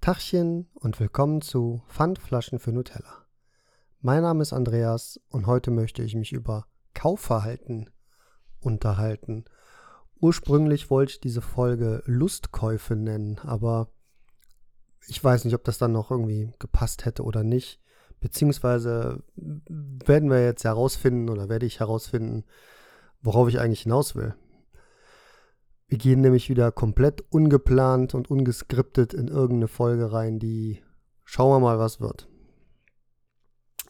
Tachchen 0.00 0.66
und 0.72 0.98
willkommen 0.98 1.42
zu 1.42 1.82
Pfandflaschen 1.86 2.58
für 2.58 2.72
Nutella. 2.72 3.26
Mein 4.00 4.22
Name 4.22 4.40
ist 4.40 4.54
Andreas 4.54 5.20
und 5.28 5.46
heute 5.46 5.70
möchte 5.70 6.02
ich 6.02 6.14
mich 6.14 6.32
über 6.32 6.66
Kaufverhalten 6.94 7.90
unterhalten. 8.60 9.44
Ursprünglich 10.18 10.88
wollte 10.88 11.12
ich 11.12 11.20
diese 11.20 11.42
Folge 11.42 12.02
Lustkäufe 12.06 12.96
nennen, 12.96 13.40
aber 13.40 13.92
ich 15.06 15.22
weiß 15.22 15.44
nicht, 15.44 15.54
ob 15.54 15.64
das 15.64 15.76
dann 15.76 15.92
noch 15.92 16.10
irgendwie 16.10 16.50
gepasst 16.58 17.04
hätte 17.04 17.22
oder 17.22 17.44
nicht. 17.44 17.78
Beziehungsweise 18.20 19.22
werden 19.36 20.30
wir 20.30 20.42
jetzt 20.42 20.64
herausfinden 20.64 21.28
oder 21.28 21.50
werde 21.50 21.66
ich 21.66 21.80
herausfinden, 21.80 22.44
worauf 23.20 23.48
ich 23.48 23.60
eigentlich 23.60 23.82
hinaus 23.82 24.16
will. 24.16 24.34
Wir 25.90 25.98
gehen 25.98 26.20
nämlich 26.20 26.48
wieder 26.48 26.70
komplett 26.70 27.24
ungeplant 27.32 28.14
und 28.14 28.30
ungeskriptet 28.30 29.12
in 29.12 29.26
irgendeine 29.26 29.66
Folge 29.66 30.12
rein, 30.12 30.38
die 30.38 30.80
schauen 31.24 31.50
wir 31.50 31.58
mal, 31.58 31.80
was 31.80 32.00
wird. 32.00 32.28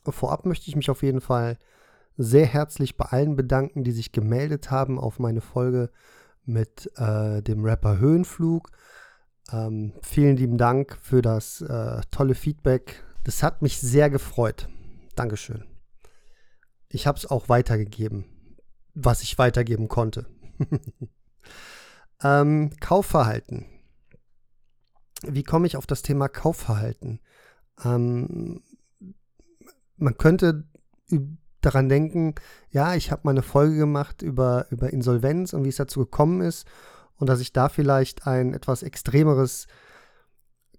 Vorab 0.07 0.47
möchte 0.47 0.71
ich 0.71 0.77
mich 0.77 0.89
auf 0.89 1.03
jeden 1.03 1.21
Fall 1.21 1.59
sehr 2.17 2.47
herzlich 2.47 2.97
bei 2.97 3.05
allen 3.05 3.37
bedanken, 3.37 3.85
die 3.85 3.93
sich 3.93 4.13
gemeldet 4.13 4.71
haben 4.71 4.99
auf 4.99 5.19
meine 5.19 5.43
Folge 5.43 5.91
mit 6.47 6.91
äh, 6.97 7.43
dem 7.43 7.67
Rapper 7.67 7.99
Höhenflug. 7.99 8.71
Ähm, 9.53 9.93
vielen 10.01 10.39
lieben 10.39 10.57
Dank 10.57 10.97
für 11.03 11.21
das 11.21 11.61
äh, 11.61 12.01
tolle 12.11 12.35
Feedback. 12.35 13.05
Das 13.25 13.43
hat 13.43 13.61
mich 13.61 13.79
sehr 13.79 14.09
gefreut. 14.09 14.71
Dankeschön. 15.17 15.65
Ich 16.89 17.07
habe 17.07 17.19
es 17.19 17.27
auch 17.27 17.51
weitergegeben, 17.51 18.25
was 18.95 19.21
ich 19.23 19.37
weitergeben 19.37 19.89
konnte. 19.89 20.25
Ähm, 22.23 22.71
Kaufverhalten. 22.81 23.67
Wie 25.23 25.43
komme 25.43 25.67
ich 25.67 25.77
auf 25.77 25.87
das 25.87 26.03
Thema 26.03 26.29
Kaufverhalten? 26.29 27.21
Ähm, 27.85 28.63
man 29.97 30.17
könnte 30.17 30.65
daran 31.61 31.89
denken, 31.89 32.35
ja, 32.71 32.95
ich 32.95 33.11
habe 33.11 33.23
mal 33.25 33.33
eine 33.33 33.43
Folge 33.43 33.77
gemacht 33.77 34.23
über, 34.23 34.67
über 34.71 34.91
Insolvenz 34.93 35.53
und 35.53 35.65
wie 35.65 35.69
es 35.69 35.77
dazu 35.77 36.01
gekommen 36.01 36.41
ist 36.41 36.67
und 37.17 37.29
dass 37.29 37.41
ich 37.41 37.53
da 37.53 37.69
vielleicht 37.69 38.27
ein 38.27 38.55
etwas 38.55 38.83
extremeres 38.83 39.67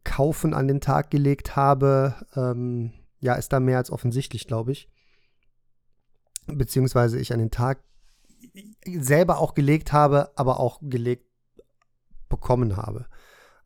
Kaufen 0.03 0.53
an 0.55 0.67
den 0.67 0.81
Tag 0.81 1.11
gelegt 1.11 1.55
habe. 1.55 2.15
Ähm, 2.35 2.93
ja, 3.19 3.35
ist 3.35 3.53
da 3.53 3.59
mehr 3.59 3.77
als 3.77 3.91
offensichtlich, 3.91 4.47
glaube 4.47 4.71
ich. 4.71 4.89
Beziehungsweise 6.47 7.19
ich 7.19 7.31
an 7.31 7.39
den 7.39 7.51
Tag 7.51 7.83
selber 8.85 9.37
auch 9.37 9.53
gelegt 9.53 9.93
habe, 9.93 10.31
aber 10.35 10.59
auch 10.59 10.79
gelegt 10.81 11.30
bekommen 12.31 12.77
habe. 12.77 13.05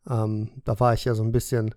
Ähm, 0.08 0.50
da 0.64 0.78
war 0.78 0.92
ich 0.92 1.04
ja 1.04 1.14
so 1.14 1.22
ein 1.22 1.32
bisschen 1.32 1.74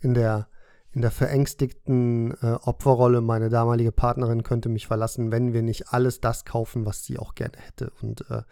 in 0.00 0.14
der, 0.14 0.48
in 0.90 1.02
der 1.02 1.10
verängstigten 1.10 2.32
äh, 2.42 2.58
Opferrolle. 2.62 3.20
Meine 3.20 3.48
damalige 3.48 3.92
Partnerin 3.92 4.42
könnte 4.42 4.68
mich 4.68 4.86
verlassen, 4.86 5.30
wenn 5.30 5.52
wir 5.52 5.62
nicht 5.62 5.92
alles 5.92 6.20
das 6.20 6.44
kaufen, 6.44 6.84
was 6.84 7.04
sie 7.04 7.18
auch 7.18 7.34
gerne 7.34 7.56
hätte. 7.56 7.92
Und 8.02 8.28
äh, 8.30 8.42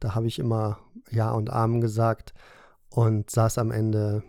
da 0.00 0.14
habe 0.14 0.26
ich 0.26 0.38
immer 0.38 0.78
Ja 1.10 1.30
und 1.32 1.50
Amen 1.50 1.80
gesagt 1.80 2.34
und 2.90 3.30
saß 3.30 3.58
am 3.58 3.70
Ende 3.70 4.22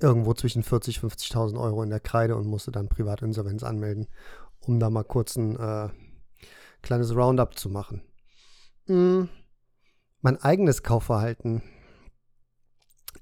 irgendwo 0.00 0.34
zwischen 0.34 0.64
40.000 0.64 1.00
50.000 1.00 1.60
Euro 1.60 1.82
in 1.82 1.90
der 1.90 2.00
Kreide 2.00 2.36
und 2.36 2.46
musste 2.46 2.72
dann 2.72 2.88
Privatinsolvenz 2.88 3.62
anmelden, 3.62 4.08
um 4.60 4.80
da 4.80 4.90
mal 4.90 5.04
kurz 5.04 5.36
ein 5.36 5.56
äh, 5.56 5.88
kleines 6.82 7.14
Roundup 7.14 7.56
zu 7.56 7.70
machen. 7.70 8.02
Mm 8.86 9.24
mein 10.24 10.42
eigenes 10.42 10.82
Kaufverhalten. 10.82 11.62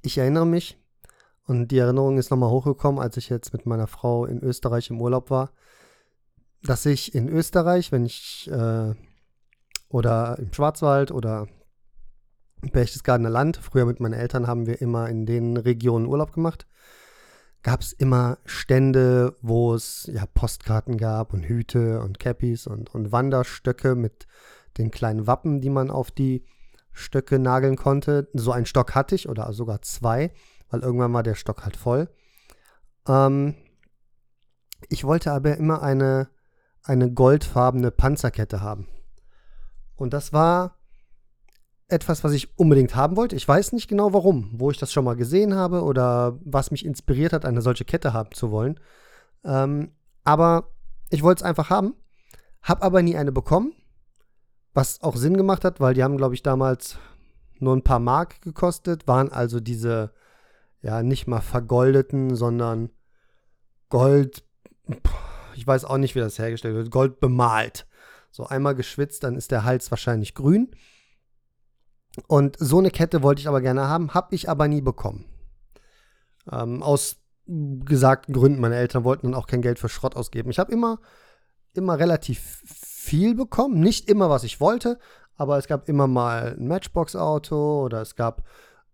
Ich 0.03 0.19
erinnere 0.19 0.47
mich, 0.47 0.79
und 1.45 1.69
die 1.69 1.79
Erinnerung 1.79 2.17
ist 2.17 2.31
nochmal 2.31 2.51
hochgekommen, 2.51 3.01
als 3.01 3.17
ich 3.17 3.29
jetzt 3.29 3.53
mit 3.53 3.67
meiner 3.67 3.89
Frau 3.89 4.25
in 4.25 4.41
Österreich 4.41 4.89
im 4.89 5.01
Urlaub 5.01 5.29
war, 5.29 5.51
dass 6.63 6.87
ich 6.87 7.13
in 7.13 7.29
Österreich, 7.29 7.91
wenn 7.91 8.07
ich 8.07 8.49
äh, 8.53 8.95
oder 9.89 10.39
im 10.39 10.53
Schwarzwald 10.53 11.11
oder 11.11 11.49
Berchtesgadener 12.61 13.31
Land, 13.31 13.57
früher 13.57 13.85
mit 13.85 13.99
meinen 13.99 14.15
Eltern 14.15 14.47
haben 14.47 14.67
wir 14.67 14.81
immer 14.81 15.09
in 15.09 15.27
den 15.27 15.57
Regionen 15.57 16.07
Urlaub 16.07 16.33
gemacht, 16.33 16.69
gab 17.65 17.81
es 17.81 17.93
immer 17.93 18.39
Stände, 18.45 19.37
wo 19.43 19.75
es 19.75 20.09
ja 20.13 20.25
Postkarten 20.27 20.99
gab 20.99 21.33
und 21.33 21.43
Hüte 21.43 22.01
und 22.01 22.21
Cappies 22.21 22.69
und, 22.69 22.95
und 22.95 23.11
Wanderstöcke 23.11 23.97
mit 23.97 24.29
den 24.79 24.93
kleinen 24.93 25.27
Wappen, 25.27 25.61
die 25.61 25.71
man 25.71 25.91
auf 25.91 26.13
die 26.13 26.45
Stöcke 26.93 27.39
nageln 27.39 27.77
konnte. 27.77 28.29
So 28.35 28.53
einen 28.53 28.67
Stock 28.67 28.95
hatte 28.95 29.15
ich 29.15 29.29
oder 29.29 29.53
sogar 29.53 29.83
zwei, 29.83 30.33
weil 30.71 30.81
irgendwann 30.81 31.13
war 31.13 31.23
der 31.23 31.35
Stock 31.35 31.65
halt 31.65 31.77
voll. 31.77 32.09
Ähm, 33.09 33.55
ich 34.89 35.05
wollte 35.05 35.33
aber 35.33 35.57
immer 35.57 35.83
eine, 35.83 36.29
eine 36.83 37.11
goldfarbene 37.11 37.91
Panzerkette 37.91 38.61
haben. 38.61 38.89
Und 39.97 40.13
das 40.13 40.33
war 40.33 40.79
etwas, 41.89 42.25
was 42.25 42.33
ich 42.33 42.59
unbedingt 42.59 42.97
haben 42.97 43.17
wollte. 43.17 43.37
Ich 43.37 43.47
weiß 43.47 43.73
nicht 43.73 43.89
genau 43.89 44.13
warum, 44.13 44.51
wo 44.55 44.71
ich 44.71 44.79
das 44.79 44.93
schon 44.93 45.05
mal 45.05 45.17
gesehen 45.17 45.55
habe 45.55 45.83
oder 45.83 46.39
was 46.45 46.71
mich 46.71 46.85
inspiriert 46.85 47.33
hat, 47.33 47.45
eine 47.45 47.61
solche 47.63 47.85
Kette 47.85 48.13
haben 48.13 48.33
zu 48.33 48.51
wollen. 48.51 48.81
Ähm, 49.45 49.93
aber 50.25 50.69
ich 51.11 51.23
wollte 51.23 51.41
es 51.41 51.49
einfach 51.49 51.69
haben, 51.69 51.95
habe 52.63 52.83
aber 52.83 53.03
nie 53.03 53.17
eine 53.17 53.33
bekommen 53.33 53.75
was 54.75 55.03
auch 55.03 55.17
Sinn 55.17 55.37
gemacht 55.37 55.65
hat, 55.65 55.81
weil 55.81 55.95
die 55.95 56.03
haben, 56.03 56.17
glaube 56.17 56.35
ich, 56.35 56.43
damals 56.43 56.99
nur 57.59 57.77
ein 57.77 57.85
paar 57.85 58.01
Mark 58.01 58.43
gekostet, 58.43 59.07
waren 59.07 59.31
also 59.31 59.61
diese, 59.61 60.13
ja, 60.81 61.03
nicht 61.03 61.27
mal 61.27 61.41
vergoldeten, 61.41 62.35
sondern 62.35 62.91
Gold, 63.89 64.45
ich 65.55 65.67
weiß 65.67 65.85
auch 65.85 65.99
nicht, 65.99 66.15
wie 66.15 66.21
das 66.21 66.39
hergestellt 66.39 66.75
wird, 66.75 66.91
Gold 66.91 67.21
bemalt. 67.21 67.87
So 68.31 68.47
einmal 68.47 68.75
geschwitzt, 68.75 69.25
dann 69.25 69.37
ist 69.37 69.51
der 69.51 69.65
Hals 69.65 69.91
wahrscheinlich 69.91 70.35
grün. 70.35 70.71
Und 72.27 72.57
so 72.59 72.79
eine 72.79 72.91
Kette 72.91 73.23
wollte 73.23 73.41
ich 73.41 73.49
aber 73.49 73.61
gerne 73.61 73.89
haben, 73.89 74.15
habe 74.15 74.35
ich 74.35 74.49
aber 74.49 74.69
nie 74.69 74.81
bekommen. 74.81 75.27
Ähm, 76.51 76.83
aus 76.83 77.17
gesagten 77.47 78.33
Gründen, 78.33 78.61
meine 78.61 78.77
Eltern 78.77 79.05
wollten 79.05 79.27
dann 79.27 79.35
auch 79.35 79.47
kein 79.47 79.63
Geld 79.63 79.79
für 79.79 79.89
Schrott 79.89 80.17
ausgeben. 80.17 80.51
Ich 80.51 80.59
habe 80.59 80.73
immer, 80.73 81.01
immer 81.75 81.99
relativ 81.99 82.63
viel 83.03 83.35
bekommen. 83.35 83.81
Nicht 83.81 84.09
immer, 84.09 84.31
was 84.31 84.45
ich 84.45 84.61
wollte, 84.61 84.99
aber 85.37 85.59
es 85.59 85.67
gab 85.67 85.89
immer 85.89 86.07
mal 86.07 86.57
ein 86.59 86.69
Matchbox-Auto 86.69 87.85
oder 87.85 88.01
es 88.01 88.15
gab 88.15 88.43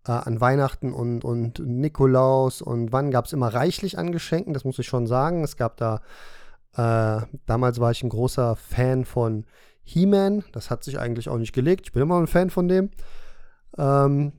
äh, 0.07 0.11
an 0.11 0.41
Weihnachten 0.41 0.93
und, 0.93 1.23
und 1.23 1.59
Nikolaus 1.59 2.61
und 2.61 2.91
wann 2.91 3.11
gab 3.11 3.25
es 3.25 3.33
immer 3.33 3.53
reichlich 3.53 3.97
an 3.99 4.11
Geschenken, 4.11 4.53
das 4.53 4.65
muss 4.65 4.79
ich 4.79 4.87
schon 4.87 5.05
sagen. 5.05 5.43
Es 5.43 5.57
gab 5.57 5.77
da, 5.77 6.01
äh, 6.75 7.25
damals 7.45 7.79
war 7.79 7.91
ich 7.91 8.03
ein 8.03 8.09
großer 8.09 8.55
Fan 8.55 9.05
von 9.05 9.45
He-Man, 9.83 10.43
das 10.51 10.71
hat 10.71 10.83
sich 10.83 10.99
eigentlich 10.99 11.29
auch 11.29 11.37
nicht 11.37 11.53
gelegt. 11.53 11.85
Ich 11.85 11.91
bin 11.91 12.01
immer 12.01 12.19
ein 12.19 12.27
Fan 12.27 12.49
von 12.49 12.67
dem. 12.67 12.89
Ähm, 13.77 14.33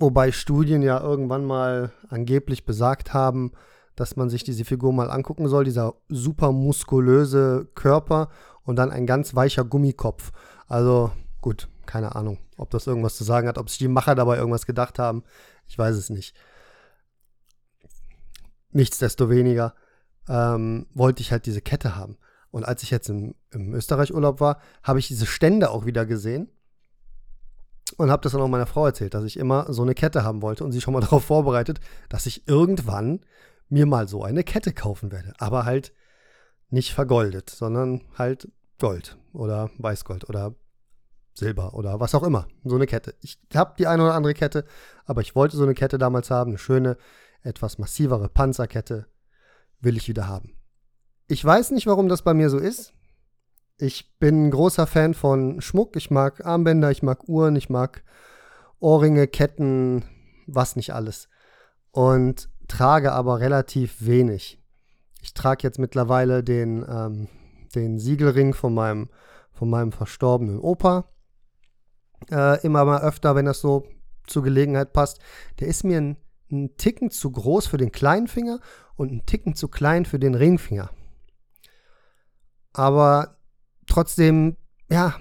wobei 0.00 0.32
Studien 0.32 0.82
ja 0.82 1.00
irgendwann 1.00 1.44
mal 1.44 1.92
angeblich 2.08 2.64
besagt 2.64 3.12
haben, 3.12 3.52
dass 3.96 4.16
man 4.16 4.30
sich 4.30 4.44
diese 4.44 4.64
Figur 4.64 4.92
mal 4.92 5.10
angucken 5.10 5.48
soll. 5.48 5.64
Dieser 5.64 5.94
super 6.08 6.52
muskulöse 6.52 7.68
Körper 7.74 8.28
und 8.62 8.76
dann 8.76 8.90
ein 8.90 9.06
ganz 9.06 9.34
weicher 9.34 9.64
Gummikopf. 9.64 10.32
Also 10.68 11.10
gut, 11.40 11.68
keine 11.86 12.14
Ahnung, 12.14 12.38
ob 12.56 12.70
das 12.70 12.86
irgendwas 12.86 13.16
zu 13.16 13.24
sagen 13.24 13.48
hat, 13.48 13.58
ob 13.58 13.70
sich 13.70 13.78
die 13.78 13.88
Macher 13.88 14.14
dabei 14.14 14.36
irgendwas 14.36 14.66
gedacht 14.66 14.98
haben. 14.98 15.24
Ich 15.66 15.78
weiß 15.78 15.96
es 15.96 16.10
nicht. 16.10 16.36
Nichtsdestoweniger 18.70 19.74
ähm, 20.28 20.86
wollte 20.92 21.22
ich 21.22 21.32
halt 21.32 21.46
diese 21.46 21.62
Kette 21.62 21.96
haben. 21.96 22.18
Und 22.50 22.64
als 22.64 22.82
ich 22.82 22.90
jetzt 22.90 23.08
im, 23.08 23.34
im 23.50 23.74
Österreich-Urlaub 23.74 24.40
war, 24.40 24.60
habe 24.82 24.98
ich 24.98 25.08
diese 25.08 25.26
Stände 25.26 25.70
auch 25.70 25.86
wieder 25.86 26.06
gesehen 26.06 26.50
und 27.96 28.10
habe 28.10 28.22
das 28.22 28.32
dann 28.32 28.40
auch 28.40 28.48
meiner 28.48 28.66
Frau 28.66 28.86
erzählt, 28.86 29.14
dass 29.14 29.24
ich 29.24 29.38
immer 29.38 29.72
so 29.72 29.82
eine 29.82 29.94
Kette 29.94 30.24
haben 30.24 30.42
wollte 30.42 30.64
und 30.64 30.72
sie 30.72 30.80
schon 30.80 30.94
mal 30.94 31.00
darauf 31.02 31.24
vorbereitet, 31.24 31.80
dass 32.08 32.26
ich 32.26 32.46
irgendwann 32.48 33.20
mir 33.68 33.86
mal 33.86 34.08
so 34.08 34.22
eine 34.22 34.44
Kette 34.44 34.72
kaufen 34.72 35.12
werde. 35.12 35.34
Aber 35.38 35.64
halt 35.64 35.92
nicht 36.70 36.92
vergoldet, 36.92 37.50
sondern 37.50 38.02
halt 38.16 38.48
Gold 38.78 39.16
oder 39.32 39.70
Weißgold 39.78 40.28
oder 40.28 40.54
Silber 41.34 41.74
oder 41.74 42.00
was 42.00 42.14
auch 42.14 42.22
immer. 42.22 42.48
So 42.64 42.76
eine 42.76 42.86
Kette. 42.86 43.14
Ich 43.20 43.38
habe 43.54 43.74
die 43.78 43.86
eine 43.86 44.02
oder 44.02 44.14
andere 44.14 44.34
Kette, 44.34 44.64
aber 45.04 45.20
ich 45.20 45.34
wollte 45.34 45.56
so 45.56 45.62
eine 45.62 45.74
Kette 45.74 45.98
damals 45.98 46.30
haben. 46.30 46.52
Eine 46.52 46.58
schöne, 46.58 46.96
etwas 47.42 47.78
massivere 47.78 48.28
Panzerkette 48.28 49.06
will 49.80 49.96
ich 49.96 50.08
wieder 50.08 50.28
haben. 50.28 50.56
Ich 51.28 51.44
weiß 51.44 51.72
nicht, 51.72 51.86
warum 51.86 52.08
das 52.08 52.22
bei 52.22 52.34
mir 52.34 52.50
so 52.50 52.58
ist. 52.58 52.92
Ich 53.78 54.18
bin 54.18 54.46
ein 54.46 54.50
großer 54.50 54.86
Fan 54.86 55.12
von 55.12 55.60
Schmuck. 55.60 55.96
Ich 55.96 56.10
mag 56.10 56.44
Armbänder, 56.46 56.90
ich 56.90 57.02
mag 57.02 57.28
Uhren, 57.28 57.56
ich 57.56 57.68
mag 57.68 58.02
Ohrringe, 58.78 59.26
Ketten, 59.26 60.04
was 60.46 60.76
nicht 60.76 60.94
alles. 60.94 61.28
Und 61.90 62.48
trage 62.66 63.12
aber 63.12 63.40
relativ 63.40 64.04
wenig. 64.04 64.60
Ich 65.22 65.34
trage 65.34 65.62
jetzt 65.62 65.78
mittlerweile 65.78 66.44
den, 66.44 66.84
ähm, 66.88 67.28
den 67.74 67.98
Siegelring 67.98 68.54
von 68.54 68.74
meinem, 68.74 69.08
von 69.52 69.68
meinem 69.70 69.92
verstorbenen 69.92 70.58
Opa. 70.58 71.08
Äh, 72.30 72.64
immer 72.64 72.84
mal 72.84 73.02
öfter, 73.02 73.34
wenn 73.34 73.46
das 73.46 73.60
so 73.60 73.86
zur 74.26 74.42
Gelegenheit 74.42 74.92
passt. 74.92 75.20
Der 75.60 75.68
ist 75.68 75.84
mir 75.84 75.98
ein 75.98 76.16
einen 76.50 76.76
Ticken 76.76 77.10
zu 77.10 77.30
groß 77.30 77.66
für 77.66 77.76
den 77.76 77.92
kleinen 77.92 78.28
Finger 78.28 78.60
und 78.94 79.10
einen 79.10 79.26
Ticken 79.26 79.54
zu 79.54 79.68
klein 79.68 80.04
für 80.04 80.18
den 80.18 80.34
Ringfinger. 80.34 80.90
Aber 82.72 83.38
trotzdem, 83.86 84.56
ja, 84.90 85.14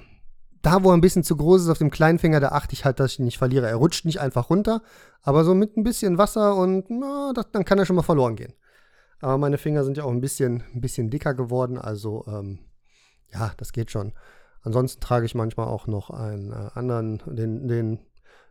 da 0.65 0.83
wo 0.83 0.89
er 0.89 0.97
ein 0.97 1.01
bisschen 1.01 1.23
zu 1.23 1.37
groß 1.37 1.61
ist 1.61 1.69
auf 1.69 1.77
dem 1.77 1.91
kleinen 1.91 2.17
Finger, 2.17 2.39
da 2.39 2.49
achte 2.49 2.73
ich 2.73 2.85
halt, 2.85 2.99
dass 2.99 3.13
ich 3.13 3.19
ihn 3.19 3.25
nicht 3.25 3.37
verliere. 3.37 3.67
Er 3.67 3.75
rutscht 3.75 4.03
nicht 4.03 4.19
einfach 4.19 4.49
runter, 4.49 4.81
aber 5.21 5.43
so 5.43 5.53
mit 5.53 5.77
ein 5.77 5.83
bisschen 5.83 6.17
Wasser 6.17 6.55
und 6.55 6.89
na, 6.89 7.33
das, 7.35 7.51
dann 7.51 7.65
kann 7.65 7.77
er 7.77 7.85
schon 7.85 7.95
mal 7.95 8.01
verloren 8.01 8.35
gehen. 8.35 8.53
Aber 9.19 9.37
meine 9.37 9.59
Finger 9.59 9.83
sind 9.83 9.97
ja 9.97 10.03
auch 10.03 10.11
ein 10.11 10.21
bisschen, 10.21 10.63
ein 10.73 10.81
bisschen 10.81 11.11
dicker 11.11 11.35
geworden, 11.35 11.77
also 11.77 12.25
ähm, 12.27 12.59
ja, 13.31 13.53
das 13.57 13.73
geht 13.73 13.91
schon. 13.91 14.13
Ansonsten 14.63 15.01
trage 15.01 15.27
ich 15.27 15.35
manchmal 15.35 15.67
auch 15.67 15.85
noch 15.85 16.09
einen 16.09 16.51
äh, 16.51 16.69
anderen, 16.73 17.21
den, 17.27 17.67
den, 17.67 17.99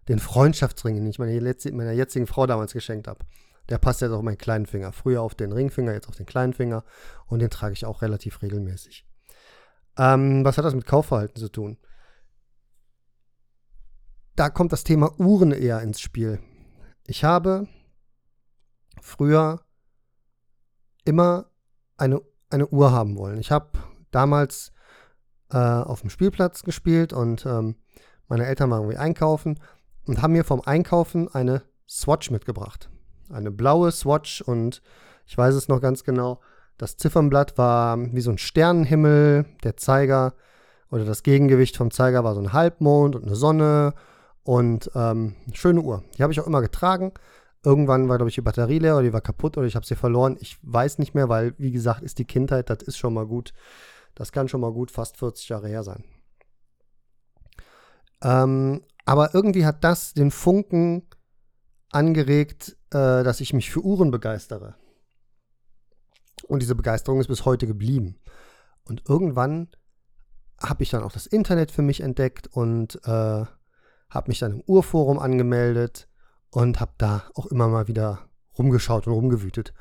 den 0.08 0.20
Freundschaftsring, 0.20 0.94
den 0.94 1.06
ich 1.06 1.18
meiner, 1.18 1.32
meiner 1.72 1.92
jetzigen 1.92 2.28
Frau 2.28 2.46
damals 2.46 2.72
geschenkt 2.72 3.08
habe. 3.08 3.24
Der 3.70 3.78
passt 3.78 4.02
jetzt 4.02 4.12
auf 4.12 4.22
meinen 4.22 4.38
kleinen 4.38 4.66
Finger. 4.66 4.92
Früher 4.92 5.22
auf 5.22 5.34
den 5.34 5.50
Ringfinger, 5.50 5.92
jetzt 5.92 6.08
auf 6.08 6.14
den 6.14 6.26
kleinen 6.26 6.52
Finger. 6.52 6.84
Und 7.26 7.40
den 7.40 7.50
trage 7.50 7.72
ich 7.72 7.86
auch 7.86 8.02
relativ 8.02 8.42
regelmäßig. 8.42 9.04
Ähm, 9.98 10.44
was 10.44 10.58
hat 10.58 10.64
das 10.64 10.74
mit 10.74 10.86
Kaufverhalten 10.86 11.40
zu 11.40 11.48
tun? 11.48 11.78
Da 14.36 14.50
kommt 14.50 14.72
das 14.72 14.82
Thema 14.82 15.12
Uhren 15.20 15.52
eher 15.52 15.80
ins 15.82 16.00
Spiel. 16.00 16.40
Ich 17.06 17.22
habe 17.22 17.68
früher 19.00 19.60
immer 21.04 21.46
eine, 21.96 22.20
eine 22.50 22.66
Uhr 22.66 22.90
haben 22.90 23.16
wollen. 23.16 23.38
Ich 23.38 23.52
habe 23.52 23.78
damals 24.10 24.72
äh, 25.50 25.58
auf 25.58 26.00
dem 26.00 26.10
Spielplatz 26.10 26.64
gespielt 26.64 27.12
und 27.12 27.46
ähm, 27.46 27.76
meine 28.26 28.46
Eltern 28.46 28.70
waren 28.70 28.80
irgendwie 28.82 28.98
einkaufen 28.98 29.60
und 30.06 30.20
haben 30.20 30.32
mir 30.32 30.44
vom 30.44 30.62
Einkaufen 30.62 31.32
eine 31.32 31.62
Swatch 31.88 32.30
mitgebracht. 32.32 32.90
Eine 33.30 33.52
blaue 33.52 33.92
Swatch 33.92 34.40
und 34.40 34.82
ich 35.26 35.38
weiß 35.38 35.54
es 35.54 35.68
noch 35.68 35.80
ganz 35.80 36.02
genau. 36.02 36.40
Das 36.76 36.96
Ziffernblatt 36.96 37.56
war 37.56 37.98
wie 37.98 38.20
so 38.20 38.32
ein 38.32 38.38
Sternenhimmel, 38.38 39.46
der 39.62 39.76
Zeiger 39.76 40.34
oder 40.90 41.04
das 41.04 41.22
Gegengewicht 41.22 41.76
vom 41.76 41.92
Zeiger 41.92 42.24
war 42.24 42.34
so 42.34 42.40
ein 42.40 42.52
Halbmond 42.52 43.14
und 43.14 43.24
eine 43.24 43.36
Sonne 43.36 43.94
und 44.44 44.90
ähm, 44.94 45.34
schöne 45.52 45.80
Uhr. 45.80 46.04
Die 46.16 46.22
habe 46.22 46.32
ich 46.32 46.40
auch 46.40 46.46
immer 46.46 46.60
getragen. 46.60 47.12
Irgendwann 47.64 48.08
war, 48.08 48.18
glaube 48.18 48.28
ich, 48.28 48.34
die 48.34 48.42
Batterie 48.42 48.78
leer 48.78 48.94
oder 48.94 49.04
die 49.04 49.12
war 49.12 49.22
kaputt 49.22 49.56
oder 49.56 49.66
ich 49.66 49.74
habe 49.74 49.86
sie 49.86 49.94
verloren. 49.94 50.36
Ich 50.38 50.58
weiß 50.62 50.98
nicht 50.98 51.14
mehr, 51.14 51.30
weil, 51.30 51.54
wie 51.58 51.72
gesagt, 51.72 52.02
ist 52.02 52.18
die 52.18 52.26
Kindheit, 52.26 52.68
das 52.68 52.82
ist 52.82 52.98
schon 52.98 53.14
mal 53.14 53.26
gut. 53.26 53.54
Das 54.14 54.32
kann 54.32 54.48
schon 54.48 54.60
mal 54.60 54.72
gut 54.72 54.90
fast 54.90 55.16
40 55.16 55.48
Jahre 55.48 55.68
her 55.68 55.82
sein. 55.82 56.04
Ähm, 58.22 58.82
aber 59.06 59.34
irgendwie 59.34 59.64
hat 59.64 59.82
das 59.82 60.12
den 60.12 60.30
Funken 60.30 61.08
angeregt, 61.90 62.76
äh, 62.90 63.24
dass 63.24 63.40
ich 63.40 63.54
mich 63.54 63.70
für 63.70 63.80
Uhren 63.80 64.10
begeistere. 64.10 64.74
Und 66.46 66.60
diese 66.60 66.74
Begeisterung 66.74 67.20
ist 67.20 67.28
bis 67.28 67.46
heute 67.46 67.66
geblieben. 67.66 68.20
Und 68.84 69.08
irgendwann 69.08 69.68
habe 70.62 70.82
ich 70.82 70.90
dann 70.90 71.02
auch 71.02 71.12
das 71.12 71.26
Internet 71.26 71.70
für 71.70 71.82
mich 71.82 72.00
entdeckt 72.00 72.46
und 72.46 73.00
äh, 73.04 73.44
habe 74.14 74.30
mich 74.30 74.38
dann 74.38 74.52
im 74.52 74.62
Urforum 74.66 75.18
angemeldet 75.18 76.08
und 76.50 76.80
habe 76.80 76.92
da 76.98 77.24
auch 77.34 77.46
immer 77.46 77.68
mal 77.68 77.88
wieder 77.88 78.28
rumgeschaut 78.56 79.06
und 79.06 79.12
rumgewütet. 79.12 79.74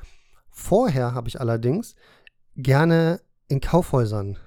Vorher 0.50 1.14
habe 1.14 1.28
ich 1.28 1.40
allerdings 1.40 1.94
gerne 2.56 3.20
in 3.48 3.60
Kaufhäusern 3.60 4.38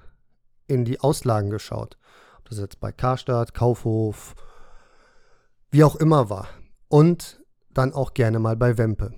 in 0.66 0.84
die 0.84 1.00
Auslagen 1.00 1.50
geschaut. 1.50 1.96
Ob 2.38 2.48
das 2.48 2.58
jetzt 2.58 2.80
bei 2.80 2.92
Karstadt, 2.92 3.54
Kaufhof, 3.54 4.34
wie 5.70 5.84
auch 5.84 5.96
immer 5.96 6.30
war. 6.30 6.48
Und 6.88 7.42
dann 7.72 7.92
auch 7.92 8.14
gerne 8.14 8.38
mal 8.38 8.56
bei 8.56 8.78
Wempe. 8.78 9.12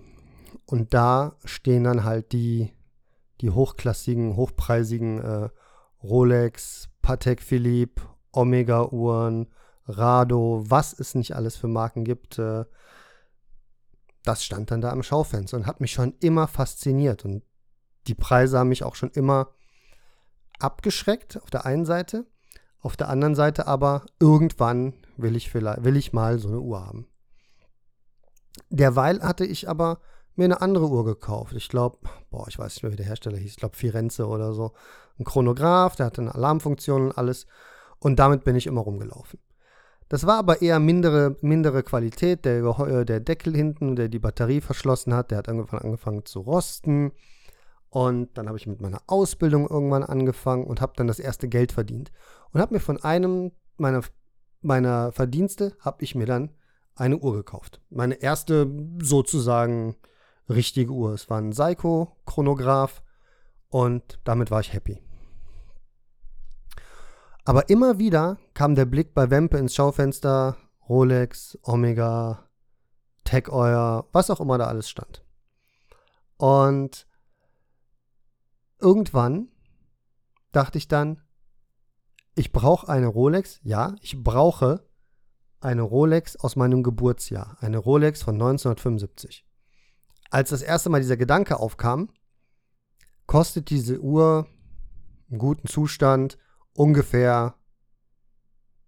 Und 0.67 0.95
da 0.95 1.37
stehen 1.45 1.85
dann 1.85 2.05
halt 2.05 2.33
die, 2.33 2.73
die 3.41 3.51
hochklassigen, 3.51 4.37
hochpreisigen 4.37 5.21
äh, 5.21 5.49
Rolex, 6.03 6.89
Patek 7.03 7.43
Philippe, 7.43 8.03
Omega-Uhren, 8.33 9.49
Rado, 9.91 10.65
was 10.67 10.99
es 10.99 11.15
nicht 11.15 11.37
alles 11.37 11.57
für 11.57 11.69
Marken 11.69 12.05
gibt. 12.05 12.39
Äh, 12.39 12.65
das 14.25 14.45
stand 14.45 14.71
dann 14.71 14.81
da 14.81 14.91
am 14.91 15.03
Schaufenster 15.03 15.57
und 15.57 15.67
hat 15.67 15.81
mich 15.81 15.93
schon 15.93 16.15
immer 16.21 16.47
fasziniert. 16.47 17.25
Und 17.25 17.43
die 18.07 18.15
Preise 18.15 18.59
haben 18.59 18.69
mich 18.69 18.85
auch 18.85 18.95
schon 18.95 19.11
immer 19.11 19.49
abgeschreckt 20.59 21.41
auf 21.43 21.51
der 21.51 21.65
einen 21.65 21.87
Seite. 21.87 22.27
Auf 22.81 22.97
der 22.97 23.09
anderen 23.09 23.35
Seite 23.35 23.67
aber, 23.67 24.07
irgendwann 24.19 24.95
will 25.17 25.37
ich, 25.37 25.51
vielleicht, 25.51 25.85
will 25.85 25.97
ich 25.97 26.13
mal 26.13 26.39
so 26.39 26.49
eine 26.49 26.61
Uhr 26.61 26.85
haben. 26.85 27.07
Derweil 28.71 29.23
hatte 29.23 29.45
ich 29.45 29.69
aber 29.69 30.01
mir 30.35 30.45
eine 30.45 30.63
andere 30.63 30.89
Uhr 30.89 31.05
gekauft. 31.05 31.55
Ich 31.55 31.69
glaube, 31.69 31.99
boah, 32.31 32.49
ich 32.49 32.59
weiß 32.59 32.75
nicht 32.75 32.83
mehr, 32.83 32.93
wie 32.93 32.97
der 32.97 33.07
Hersteller 33.07 33.37
hieß. 33.37 33.53
Ich 33.53 33.57
glaube, 33.57 33.77
Firenze 33.77 34.27
oder 34.27 34.55
so. 34.55 34.73
Ein 35.19 35.25
Chronograph, 35.25 35.97
der 35.97 36.07
hatte 36.07 36.23
eine 36.23 36.35
Alarmfunktion 36.35 37.07
und 37.07 37.19
alles. 37.19 37.47
Und 37.99 38.19
damit 38.19 38.45
bin 38.45 38.57
ich 38.57 38.67
immer 38.67 38.81
rumgelaufen. 38.81 39.39
Das 40.11 40.27
war 40.27 40.39
aber 40.39 40.61
eher 40.61 40.81
mindere, 40.81 41.37
mindere 41.41 41.85
Qualität. 41.85 42.45
Der, 42.45 42.65
äh, 42.65 43.05
der 43.05 43.21
Deckel 43.21 43.55
hinten, 43.55 43.95
der 43.95 44.09
die 44.09 44.19
Batterie 44.19 44.61
verschlossen 44.61 45.15
hat, 45.15 45.31
der 45.31 45.39
hat 45.39 45.49
angefangen, 45.49 45.85
angefangen 45.85 46.25
zu 46.27 46.41
rosten. 46.41 47.13
Und 47.91 48.37
dann 48.37 48.49
habe 48.49 48.59
ich 48.59 48.67
mit 48.67 48.81
meiner 48.81 49.03
Ausbildung 49.07 49.69
irgendwann 49.69 50.03
angefangen 50.03 50.65
und 50.65 50.81
habe 50.81 50.95
dann 50.97 51.07
das 51.07 51.21
erste 51.21 51.49
Geld 51.49 51.71
verdient. 51.71 52.11
Und 52.53 52.61
habe 52.61 52.75
mir 52.75 52.81
von 52.81 53.01
einem 53.03 53.53
meiner, 53.79 54.03
meiner 54.63 55.13
Verdienste, 55.13 55.77
habe 55.79 56.03
ich 56.03 56.17
mir 56.17 56.27
dann 56.27 56.51
eine 56.97 57.17
Uhr 57.19 57.33
gekauft. 57.33 57.81
Meine 57.89 58.15
erste 58.15 58.69
sozusagen 59.01 59.95
richtige 60.49 60.91
Uhr. 60.91 61.15
Es 61.15 61.31
war 61.31 61.39
ein 61.39 61.53
Seiko-Chronograph 61.53 63.01
und 63.69 64.19
damit 64.25 64.51
war 64.51 64.59
ich 64.59 64.73
happy. 64.73 65.01
Aber 67.45 67.69
immer 67.69 67.99
wieder 67.99 68.39
kam 68.55 68.75
der 68.75 68.85
Blick 68.85 69.15
bei 69.15 69.31
Wempe 69.31 69.59
ins 69.59 69.75
Schaufenster, 69.75 70.57
Rolex, 70.89 71.59
Omega, 71.63 72.49
Tech 73.25 73.49
Euer, 73.49 74.09
was 74.13 74.31
auch 74.31 74.41
immer 74.41 74.59
da 74.59 74.67
alles 74.67 74.91
stand. 74.91 75.25
Und 76.37 77.07
irgendwann 78.79 79.49
dachte 80.53 80.79
ich 80.79 80.89
dann, 80.89 81.23
ich 82.35 82.53
brauche 82.53 82.89
eine 82.89 83.07
Rolex. 83.07 83.61
Ja, 83.63 83.95
ich 84.01 84.23
brauche 84.23 84.89
eine 85.61 85.83
Rolex 85.83 86.37
aus 86.37 86.57
meinem 86.57 86.83
Geburtsjahr. 86.83 87.57
Eine 87.61 87.79
Rolex 87.79 88.23
von 88.23 88.35
1975. 88.35 89.47
Als 90.31 90.51
das 90.51 90.63
erste 90.63 90.91
Mal 90.91 91.01
dieser 91.01 91.17
Gedanke 91.17 91.59
aufkam, 91.59 92.11
kostet 93.27 93.71
diese 93.71 94.01
Uhr 94.01 94.47
im 95.29 95.39
guten 95.39 95.69
Zustand 95.69 96.39
ungefähr, 96.75 97.55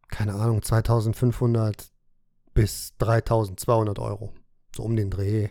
keine 0.09 0.35
Ahnung, 0.35 0.63
2500 0.63 1.93
bis 2.55 2.97
3200 2.99 3.99
Euro. 3.99 4.33
So 4.75 4.83
um 4.83 4.97
den 4.97 5.11
Dreh. 5.11 5.51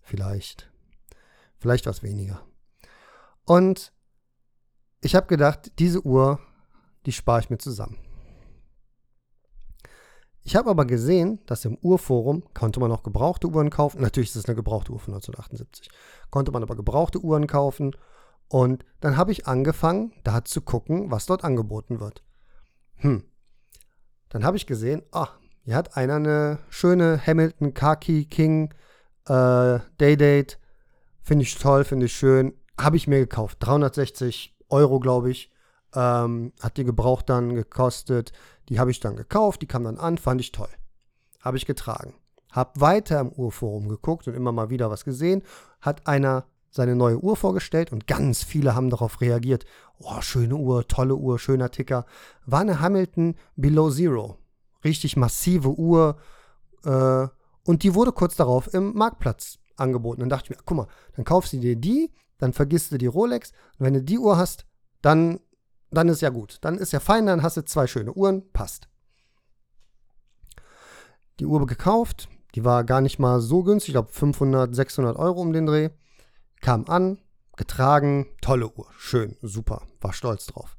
Vielleicht. 0.00 0.70
Vielleicht 1.58 1.86
was 1.86 2.02
weniger. 2.02 2.42
Und 3.44 3.92
ich 5.00 5.14
habe 5.14 5.26
gedacht, 5.26 5.72
diese 5.78 6.04
Uhr, 6.04 6.40
die 7.06 7.12
spare 7.12 7.40
ich 7.40 7.50
mir 7.50 7.58
zusammen. 7.58 7.96
Ich 10.42 10.56
habe 10.56 10.70
aber 10.70 10.86
gesehen, 10.86 11.38
dass 11.46 11.64
im 11.64 11.76
Uhrforum 11.82 12.42
konnte 12.54 12.80
man 12.80 12.90
auch 12.90 13.02
gebrauchte 13.02 13.46
Uhren 13.48 13.70
kaufen. 13.70 14.00
Natürlich 14.00 14.30
ist 14.30 14.36
es 14.36 14.46
eine 14.46 14.56
gebrauchte 14.56 14.92
Uhr 14.92 14.98
von 14.98 15.14
1978. 15.14 15.90
Konnte 16.30 16.50
man 16.50 16.62
aber 16.62 16.76
gebrauchte 16.76 17.18
Uhren 17.20 17.46
kaufen. 17.46 17.94
Und 18.50 18.84
dann 19.00 19.16
habe 19.16 19.32
ich 19.32 19.46
angefangen, 19.46 20.12
da 20.22 20.44
zu 20.44 20.60
gucken, 20.60 21.10
was 21.10 21.24
dort 21.24 21.44
angeboten 21.44 22.00
wird. 22.00 22.22
Hm. 22.96 23.24
Dann 24.28 24.44
habe 24.44 24.58
ich 24.58 24.66
gesehen, 24.66 25.02
ah, 25.12 25.28
hier 25.62 25.76
hat 25.76 25.96
einer 25.96 26.16
eine 26.16 26.58
schöne 26.68 27.18
Hamilton 27.26 27.72
Khaki 27.72 28.26
King 28.26 28.74
äh, 29.26 29.78
Daydate. 29.96 30.58
Finde 31.22 31.44
ich 31.44 31.56
toll, 31.56 31.84
finde 31.84 32.06
ich 32.06 32.12
schön 32.12 32.54
habe 32.84 32.96
ich 32.96 33.06
mir 33.06 33.18
gekauft. 33.18 33.58
360 33.60 34.56
Euro, 34.68 35.00
glaube 35.00 35.30
ich. 35.30 35.50
Ähm, 35.94 36.52
hat 36.60 36.76
die 36.76 36.84
gebraucht 36.84 37.28
dann 37.28 37.54
gekostet. 37.54 38.32
Die 38.68 38.78
habe 38.78 38.90
ich 38.90 39.00
dann 39.00 39.16
gekauft, 39.16 39.62
die 39.62 39.66
kam 39.66 39.84
dann 39.84 39.98
an, 39.98 40.18
fand 40.18 40.40
ich 40.40 40.52
toll. 40.52 40.68
Habe 41.40 41.56
ich 41.56 41.66
getragen. 41.66 42.14
Hab 42.52 42.80
weiter 42.80 43.20
im 43.20 43.32
Uhrforum 43.32 43.88
geguckt 43.88 44.28
und 44.28 44.34
immer 44.34 44.52
mal 44.52 44.70
wieder 44.70 44.90
was 44.90 45.04
gesehen. 45.04 45.42
Hat 45.80 46.06
einer 46.06 46.44
seine 46.70 46.94
neue 46.94 47.18
Uhr 47.18 47.36
vorgestellt 47.36 47.92
und 47.92 48.06
ganz 48.06 48.44
viele 48.44 48.74
haben 48.74 48.90
darauf 48.90 49.20
reagiert. 49.20 49.64
Oh, 49.98 50.20
schöne 50.20 50.54
Uhr, 50.56 50.86
tolle 50.86 51.16
Uhr, 51.16 51.38
schöner 51.38 51.70
Ticker. 51.70 52.06
War 52.46 52.60
eine 52.60 52.80
Hamilton 52.80 53.34
Below 53.56 53.90
Zero. 53.90 54.38
Richtig 54.84 55.16
massive 55.16 55.70
Uhr. 55.78 56.16
Äh, 56.84 57.26
und 57.64 57.82
die 57.82 57.94
wurde 57.94 58.12
kurz 58.12 58.36
darauf 58.36 58.72
im 58.72 58.94
Marktplatz 58.94 59.58
angeboten. 59.76 60.20
Dann 60.20 60.30
dachte 60.30 60.44
ich 60.44 60.58
mir, 60.58 60.62
guck 60.64 60.76
mal, 60.76 60.86
dann 61.16 61.24
kaufst 61.24 61.52
du 61.52 61.58
dir 61.58 61.76
die, 61.76 62.12
dann 62.38 62.52
vergisst 62.52 62.92
du 62.92 62.98
die 62.98 63.06
Rolex. 63.06 63.52
Und 63.78 63.86
wenn 63.86 63.94
du 63.94 64.02
die 64.02 64.18
Uhr 64.18 64.36
hast, 64.36 64.64
dann, 65.02 65.40
dann 65.90 66.08
ist 66.08 66.22
ja 66.22 66.30
gut. 66.30 66.58
Dann 66.62 66.78
ist 66.78 66.92
ja 66.92 67.00
fein, 67.00 67.26
dann 67.26 67.42
hast 67.42 67.56
du 67.56 67.64
zwei 67.64 67.86
schöne 67.86 68.12
Uhren, 68.12 68.50
passt. 68.52 68.88
Die 71.40 71.46
Uhr 71.46 71.66
gekauft, 71.66 72.28
Die 72.54 72.64
war 72.64 72.82
gar 72.84 73.00
nicht 73.00 73.18
mal 73.18 73.40
so 73.40 73.62
günstig, 73.62 73.90
ich 73.90 73.94
glaube 73.94 74.12
500, 74.12 74.74
600 74.74 75.16
Euro 75.16 75.40
um 75.40 75.52
den 75.52 75.66
Dreh. 75.66 75.90
Kam 76.60 76.84
an, 76.86 77.18
getragen, 77.56 78.26
tolle 78.42 78.70
Uhr, 78.70 78.86
schön, 78.96 79.36
super, 79.40 79.86
war 80.00 80.12
stolz 80.12 80.46
drauf. 80.46 80.76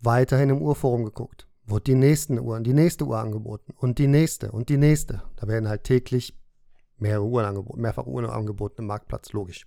Weiterhin 0.00 0.50
im 0.50 0.62
Uhrforum 0.62 1.04
geguckt, 1.04 1.48
wurde 1.64 1.84
die 1.84 1.94
nächsten 1.94 2.38
Uhren, 2.38 2.64
die 2.64 2.74
nächste 2.74 3.04
Uhr 3.04 3.18
angeboten 3.18 3.72
und 3.76 3.98
die 3.98 4.06
nächste 4.06 4.52
und 4.52 4.68
die 4.68 4.76
nächste. 4.76 5.22
Da 5.36 5.48
werden 5.48 5.68
halt 5.68 5.84
täglich 5.84 6.38
mehrere 6.98 7.24
Uhren 7.24 7.46
angeboten, 7.46 7.80
mehrfach 7.80 8.06
Uhren 8.06 8.26
angeboten 8.26 8.82
im 8.82 8.86
Marktplatz, 8.86 9.32
logisch. 9.32 9.66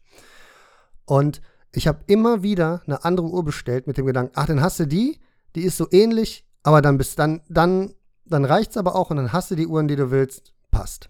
Und 1.05 1.41
ich 1.71 1.87
habe 1.87 2.03
immer 2.05 2.43
wieder 2.43 2.83
eine 2.85 3.03
andere 3.03 3.27
Uhr 3.27 3.43
bestellt 3.43 3.87
mit 3.87 3.97
dem 3.97 4.05
Gedanken, 4.05 4.33
ach, 4.35 4.45
dann 4.45 4.61
hast 4.61 4.79
du 4.79 4.87
die, 4.87 5.19
die 5.55 5.63
ist 5.63 5.77
so 5.77 5.87
ähnlich, 5.91 6.47
aber 6.61 6.81
dann 6.81 6.97
bist 6.97 7.17
dann, 7.17 7.41
dann, 7.49 7.93
dann 8.25 8.45
reicht's 8.45 8.77
aber 8.77 8.95
auch 8.95 9.09
und 9.09 9.17
dann 9.17 9.33
hast 9.33 9.49
du 9.49 9.55
die 9.55 9.67
Uhren, 9.67 9.87
die 9.87 9.95
du 9.95 10.11
willst, 10.11 10.53
passt. 10.69 11.09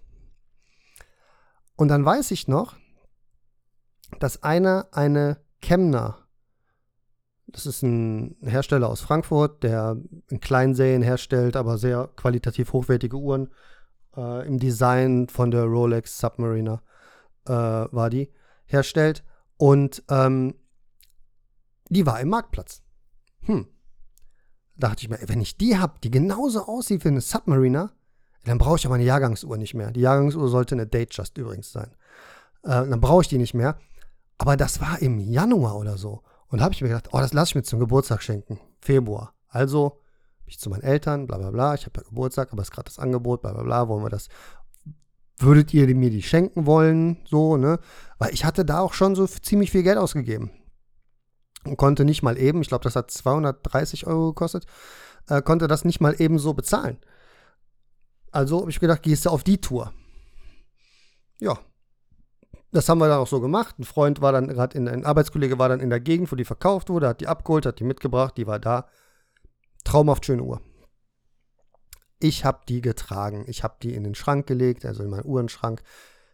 Und 1.75 1.89
dann 1.89 2.05
weiß 2.05 2.31
ich 2.31 2.47
noch, 2.47 2.75
dass 4.19 4.43
einer 4.43 4.87
eine 4.91 5.37
Chemner, 5.61 6.17
das 7.47 7.65
ist 7.65 7.83
ein 7.83 8.37
Hersteller 8.41 8.89
aus 8.89 9.01
Frankfurt, 9.01 9.63
der 9.63 9.97
in 10.29 10.39
Kleinserien 10.39 11.01
herstellt, 11.01 11.55
aber 11.55 11.77
sehr 11.77 12.09
qualitativ 12.15 12.73
hochwertige 12.73 13.17
Uhren, 13.17 13.49
äh, 14.15 14.47
im 14.47 14.59
Design 14.59 15.27
von 15.29 15.51
der 15.51 15.63
Rolex 15.63 16.19
Submariner 16.19 16.81
äh, 17.45 17.51
war 17.51 18.09
die, 18.09 18.31
herstellt. 18.65 19.23
Und 19.57 20.03
ähm, 20.09 20.55
die 21.89 22.05
war 22.05 22.19
im 22.19 22.29
Marktplatz. 22.29 22.81
Hm. 23.41 23.67
Da 24.75 24.89
dachte 24.89 25.03
ich 25.03 25.09
mir, 25.09 25.19
wenn 25.27 25.41
ich 25.41 25.57
die 25.57 25.77
habe, 25.77 25.99
die 26.03 26.09
genauso 26.09 26.65
aussieht 26.65 27.03
wie 27.03 27.09
eine 27.09 27.21
Submariner, 27.21 27.91
dann 28.45 28.57
brauche 28.57 28.77
ich 28.77 28.85
aber 28.85 28.95
eine 28.95 29.03
Jahrgangsuhr 29.03 29.57
nicht 29.57 29.73
mehr. 29.73 29.91
Die 29.91 30.01
Jahrgangsuhr 30.01 30.49
sollte 30.49 30.75
eine 30.75 30.87
Datejust 30.87 31.37
übrigens 31.37 31.71
sein. 31.71 31.91
Äh, 32.63 32.87
dann 32.87 32.99
brauche 32.99 33.21
ich 33.21 33.27
die 33.27 33.37
nicht 33.37 33.53
mehr. 33.53 33.77
Aber 34.37 34.57
das 34.57 34.81
war 34.81 35.01
im 35.01 35.19
Januar 35.19 35.77
oder 35.77 35.97
so. 35.97 36.23
Und 36.47 36.59
da 36.59 36.65
habe 36.65 36.73
ich 36.73 36.81
mir 36.81 36.89
gedacht, 36.89 37.09
oh, 37.11 37.19
das 37.19 37.33
lasse 37.33 37.51
ich 37.51 37.55
mir 37.55 37.63
zum 37.63 37.79
Geburtstag 37.79 38.21
schenken. 38.21 38.59
Februar. 38.79 39.33
Also 39.47 40.01
bin 40.43 40.49
ich 40.49 40.59
zu 40.59 40.69
meinen 40.69 40.83
Eltern, 40.83 41.27
bla 41.27 41.37
bla 41.37 41.51
bla. 41.51 41.73
Ich 41.73 41.85
habe 41.85 42.01
ja 42.01 42.07
Geburtstag, 42.07 42.51
aber 42.51 42.61
es 42.61 42.67
ist 42.67 42.71
gerade 42.71 42.85
das 42.85 42.99
Angebot, 42.99 43.41
bla 43.41 43.53
bla 43.53 43.63
bla. 43.63 43.87
Wollen 43.87 44.03
wir 44.03 44.09
das 44.09 44.27
würdet 45.37 45.73
ihr 45.73 45.93
mir 45.95 46.09
die 46.09 46.21
schenken 46.21 46.65
wollen? 46.65 47.17
So, 47.25 47.57
ne? 47.57 47.79
Weil 48.17 48.33
ich 48.33 48.45
hatte 48.45 48.65
da 48.65 48.79
auch 48.79 48.93
schon 48.93 49.15
so 49.15 49.25
ziemlich 49.27 49.71
viel 49.71 49.83
Geld 49.83 49.97
ausgegeben. 49.97 50.51
Und 51.65 51.77
konnte 51.77 52.05
nicht 52.05 52.23
mal 52.23 52.37
eben, 52.37 52.61
ich 52.61 52.67
glaube, 52.67 52.83
das 52.83 52.95
hat 52.95 53.09
230 53.09 54.05
Euro 54.05 54.27
gekostet, 54.27 54.65
äh, 55.29 55.41
konnte 55.41 55.67
das 55.67 55.85
nicht 55.85 56.01
mal 56.01 56.19
eben 56.19 56.37
so 56.37 56.53
bezahlen. 56.53 56.97
Also 58.31 58.61
habe 58.61 58.71
ich 58.71 58.79
gedacht, 58.79 59.03
gehst 59.03 59.25
du 59.25 59.29
auf 59.29 59.43
die 59.43 59.61
Tour. 59.61 59.93
Ja. 61.39 61.57
Das 62.73 62.89
haben 62.89 62.97
wir 62.97 63.07
dann 63.07 63.19
auch 63.19 63.27
so 63.27 63.39
gemacht. 63.39 63.77
Ein 63.77 63.83
Freund 63.83 64.19
war 64.19 64.31
dann 64.31 64.47
gerade 64.47 64.75
in, 64.75 64.87
ein 64.87 65.05
Arbeitskollege 65.05 65.59
war 65.59 65.69
dann 65.69 65.79
in 65.79 65.91
der 65.91 65.99
Gegend, 65.99 66.31
wo 66.31 66.35
die 66.35 66.43
verkauft 66.43 66.89
wurde, 66.89 67.07
hat 67.07 67.21
die 67.21 67.27
abgeholt, 67.27 67.67
hat 67.67 67.79
die 67.79 67.83
mitgebracht, 67.83 68.35
die 68.35 68.47
war 68.47 68.59
da. 68.59 68.87
Traumhaft 69.83 70.25
schöne 70.25 70.41
Uhr. 70.41 70.59
Ich 72.19 72.45
habe 72.45 72.61
die 72.67 72.81
getragen. 72.81 73.45
Ich 73.47 73.63
habe 73.63 73.75
die 73.83 73.93
in 73.93 74.03
den 74.03 74.15
Schrank 74.15 74.47
gelegt, 74.47 74.85
also 74.85 75.03
in 75.03 75.11
meinen 75.11 75.25
Uhrenschrank, 75.25 75.83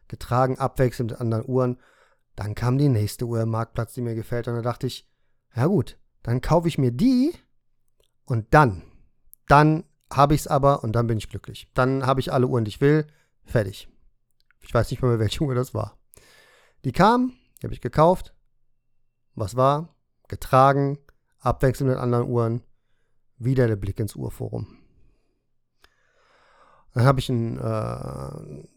getragen, 0.08 0.58
abwechselnd 0.58 1.12
mit 1.12 1.20
anderen 1.20 1.46
Uhren. 1.46 1.78
Dann 2.38 2.56
kam 2.56 2.78
die 2.78 2.88
nächste 2.88 3.26
Uhr 3.26 3.42
im 3.42 3.50
Marktplatz, 3.50 3.94
die 3.94 4.02
mir 4.02 4.16
gefällt. 4.16 4.48
Und 4.48 4.56
da 4.56 4.62
dachte 4.62 4.88
ich, 4.88 5.10
ja 5.54 5.66
gut, 5.66 5.98
dann 6.24 6.40
kaufe 6.40 6.70
ich 6.70 6.78
mir 6.78 6.92
die 6.92 7.34
und 8.24 8.48
dann, 8.52 8.84
dann 9.50 9.84
habe 10.10 10.36
ich 10.36 10.42
es 10.42 10.48
aber 10.48 10.86
und 10.86 10.94
dann 10.94 11.08
bin 11.08 11.18
ich 11.18 11.30
glücklich. 11.30 11.70
Dann 11.74 12.06
habe 12.06 12.22
ich 12.22 12.32
alle 12.32 12.48
Uhren, 12.48 12.64
die 12.64 12.70
ich 12.70 12.82
will. 12.82 13.08
Fertig. 13.44 13.90
Ich 14.62 14.74
weiß 14.74 14.90
nicht 14.90 15.02
mehr, 15.02 15.20
welche 15.20 15.44
Uhr 15.44 15.54
das 15.54 15.74
war. 15.74 15.99
Die 16.86 16.92
kam, 16.92 17.34
die 17.60 17.68
habe 17.68 17.74
ich 17.74 17.82
gekauft. 17.82 18.34
Was 19.36 19.56
war? 19.56 19.96
Getragen, 20.28 20.98
abwechselnd 21.40 21.92
mit 21.92 22.00
anderen 22.00 22.28
Uhren. 22.28 22.62
Wieder 23.38 23.68
der 23.68 23.76
Blick 23.76 24.00
ins 24.00 24.16
Uhrforum. 24.16 24.68
Dann 26.94 27.06
habe 27.06 27.20
ich 27.20 27.30
einen, 27.30 27.58
äh, 27.58 28.68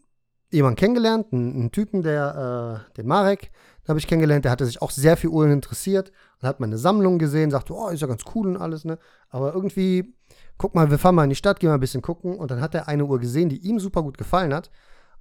jemanden 0.55 0.77
kennengelernt, 0.77 1.33
einen, 1.33 1.53
einen 1.53 1.71
Typen, 1.71 2.03
der, 2.03 2.85
äh, 2.91 2.95
den 2.95 3.07
Marek, 3.07 3.51
den 3.83 3.89
habe 3.89 3.99
ich 3.99 4.07
kennengelernt, 4.07 4.45
der 4.45 4.51
hatte 4.51 4.65
sich 4.65 4.81
auch 4.81 4.91
sehr 4.91 5.17
für 5.17 5.29
Uhren 5.29 5.51
interessiert 5.51 6.11
und 6.41 6.47
hat 6.47 6.59
meine 6.59 6.77
Sammlung 6.77 7.17
gesehen, 7.19 7.51
sagte, 7.51 7.73
oh, 7.73 7.89
ist 7.89 8.01
ja 8.01 8.07
ganz 8.07 8.23
cool 8.35 8.47
und 8.47 8.57
alles, 8.57 8.85
ne? 8.85 8.99
Aber 9.29 9.53
irgendwie, 9.53 10.15
guck 10.57 10.75
mal, 10.75 10.91
wir 10.91 10.99
fahren 10.99 11.15
mal 11.15 11.23
in 11.23 11.31
die 11.31 11.35
Stadt, 11.35 11.59
gehen 11.59 11.69
mal 11.69 11.75
ein 11.75 11.81
bisschen 11.81 12.01
gucken. 12.01 12.37
Und 12.37 12.51
dann 12.51 12.61
hat 12.61 12.75
er 12.75 12.87
eine 12.87 13.05
Uhr 13.05 13.19
gesehen, 13.19 13.49
die 13.49 13.57
ihm 13.57 13.79
super 13.79 14.03
gut 14.03 14.17
gefallen 14.17 14.53
hat. 14.53 14.69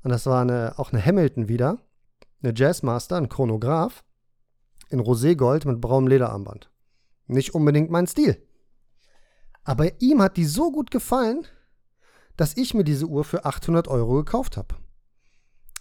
Und 0.05 0.11
das 0.11 0.27
war 0.27 0.43
eine, 0.43 0.75
auch 0.77 0.93
eine 0.93 1.05
Hamilton 1.05 1.49
wieder, 1.49 1.79
eine 2.43 2.53
Jazzmaster, 2.55 3.17
ein 3.17 3.29
Chronograph 3.29 4.05
in 4.89 5.01
Roségold 5.01 5.67
mit 5.67 5.81
braunem 5.81 6.09
Lederarmband. 6.09 6.71
Nicht 7.27 7.55
unbedingt 7.55 7.91
mein 7.91 8.07
Stil. 8.07 8.43
Aber 9.65 10.01
ihm 10.01 10.21
hat 10.21 10.37
die 10.37 10.45
so 10.45 10.73
gut 10.73 10.91
gefallen, 10.91 11.47
dass 12.37 12.57
ich 12.57 12.75
mir 12.75 12.85
diese 12.85 13.07
Uhr 13.07 13.25
für 13.25 13.45
800 13.45 13.89
Euro 13.89 14.17
gekauft 14.17 14.57
habe. 14.57 14.75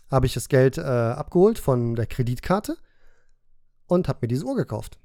Habe 0.09 0.25
ich 0.25 0.33
das 0.33 0.49
Geld 0.49 0.77
äh, 0.77 0.81
abgeholt 0.81 1.57
von 1.57 1.95
der 1.95 2.05
Kreditkarte 2.05 2.77
und 3.87 4.07
habe 4.07 4.19
mir 4.21 4.27
diese 4.27 4.45
Uhr 4.45 4.55
gekauft. 4.55 4.99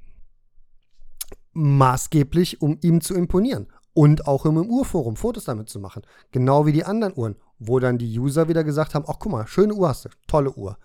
Maßgeblich, 1.52 2.60
um 2.60 2.78
ihm 2.82 3.00
zu 3.00 3.14
imponieren 3.14 3.68
und 3.94 4.26
auch 4.26 4.44
im 4.44 4.56
Uhrforum 4.58 5.16
Fotos 5.16 5.44
damit 5.44 5.70
zu 5.70 5.80
machen. 5.80 6.02
Genau 6.30 6.66
wie 6.66 6.72
die 6.72 6.84
anderen 6.84 7.14
Uhren, 7.16 7.36
wo 7.58 7.78
dann 7.78 7.96
die 7.98 8.18
User 8.18 8.48
wieder 8.48 8.62
gesagt 8.62 8.94
haben: 8.94 9.06
Ach, 9.08 9.16
guck 9.18 9.32
mal, 9.32 9.46
schöne 9.46 9.74
Uhr 9.74 9.88
hast 9.88 10.04
du, 10.04 10.08
tolle 10.26 10.52
Uhr. 10.52 10.76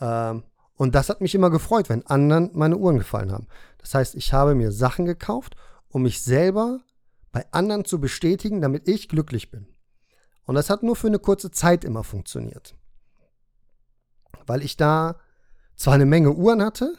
Ähm, 0.00 0.44
und 0.76 0.94
das 0.94 1.08
hat 1.08 1.20
mich 1.20 1.34
immer 1.34 1.50
gefreut, 1.50 1.88
wenn 1.88 2.06
anderen 2.06 2.50
meine 2.52 2.76
Uhren 2.76 2.98
gefallen 2.98 3.32
haben. 3.32 3.46
Das 3.78 3.94
heißt, 3.94 4.14
ich 4.14 4.32
habe 4.32 4.54
mir 4.54 4.72
Sachen 4.72 5.06
gekauft, 5.06 5.56
um 5.88 6.02
mich 6.02 6.22
selber 6.22 6.80
bei 7.32 7.46
anderen 7.52 7.84
zu 7.84 8.00
bestätigen, 8.00 8.60
damit 8.60 8.88
ich 8.88 9.08
glücklich 9.08 9.50
bin. 9.50 9.66
Und 10.44 10.54
das 10.54 10.70
hat 10.70 10.82
nur 10.82 10.96
für 10.96 11.08
eine 11.08 11.18
kurze 11.18 11.50
Zeit 11.50 11.84
immer 11.84 12.04
funktioniert. 12.04 12.74
Weil 14.46 14.62
ich 14.62 14.76
da 14.76 15.16
zwar 15.76 15.94
eine 15.94 16.06
Menge 16.06 16.32
Uhren 16.32 16.62
hatte, 16.62 16.94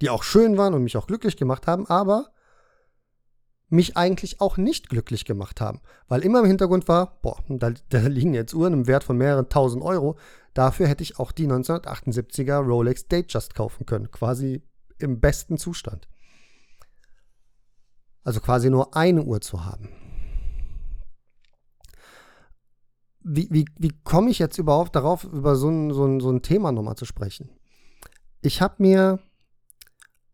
die 0.00 0.10
auch 0.10 0.22
schön 0.22 0.58
waren 0.58 0.74
und 0.74 0.82
mich 0.82 0.96
auch 0.96 1.06
glücklich 1.06 1.36
gemacht 1.36 1.66
haben, 1.66 1.86
aber 1.86 2.31
mich 3.72 3.96
eigentlich 3.96 4.40
auch 4.40 4.56
nicht 4.56 4.88
glücklich 4.88 5.24
gemacht 5.24 5.60
haben. 5.60 5.80
Weil 6.08 6.22
immer 6.22 6.40
im 6.40 6.46
Hintergrund 6.46 6.88
war, 6.88 7.20
boah, 7.22 7.38
da, 7.48 7.72
da 7.88 7.98
liegen 8.00 8.34
jetzt 8.34 8.54
Uhren 8.54 8.72
im 8.72 8.86
Wert 8.86 9.04
von 9.04 9.16
mehreren 9.16 9.48
tausend 9.48 9.82
Euro. 9.82 10.16
Dafür 10.54 10.86
hätte 10.86 11.02
ich 11.02 11.18
auch 11.18 11.32
die 11.32 11.48
1978er 11.48 12.58
Rolex 12.58 13.08
Datejust 13.08 13.54
kaufen 13.54 13.86
können. 13.86 14.10
Quasi 14.10 14.62
im 14.98 15.20
besten 15.20 15.58
Zustand. 15.58 16.08
Also 18.24 18.40
quasi 18.40 18.70
nur 18.70 18.94
eine 18.96 19.22
Uhr 19.22 19.40
zu 19.40 19.64
haben. 19.64 19.88
wie, 23.24 23.48
wie, 23.50 23.64
wie 23.78 23.92
komme 24.04 24.30
ich 24.30 24.38
jetzt 24.38 24.58
überhaupt 24.58 24.96
darauf, 24.96 25.24
über 25.24 25.56
so 25.56 25.68
ein, 25.68 25.92
so 25.92 26.04
ein, 26.04 26.20
so 26.20 26.30
ein 26.30 26.42
Thema 26.42 26.72
nochmal 26.72 26.96
zu 26.96 27.04
sprechen? 27.04 27.50
Ich 28.40 28.60
habe 28.60 28.76
mir 28.78 29.20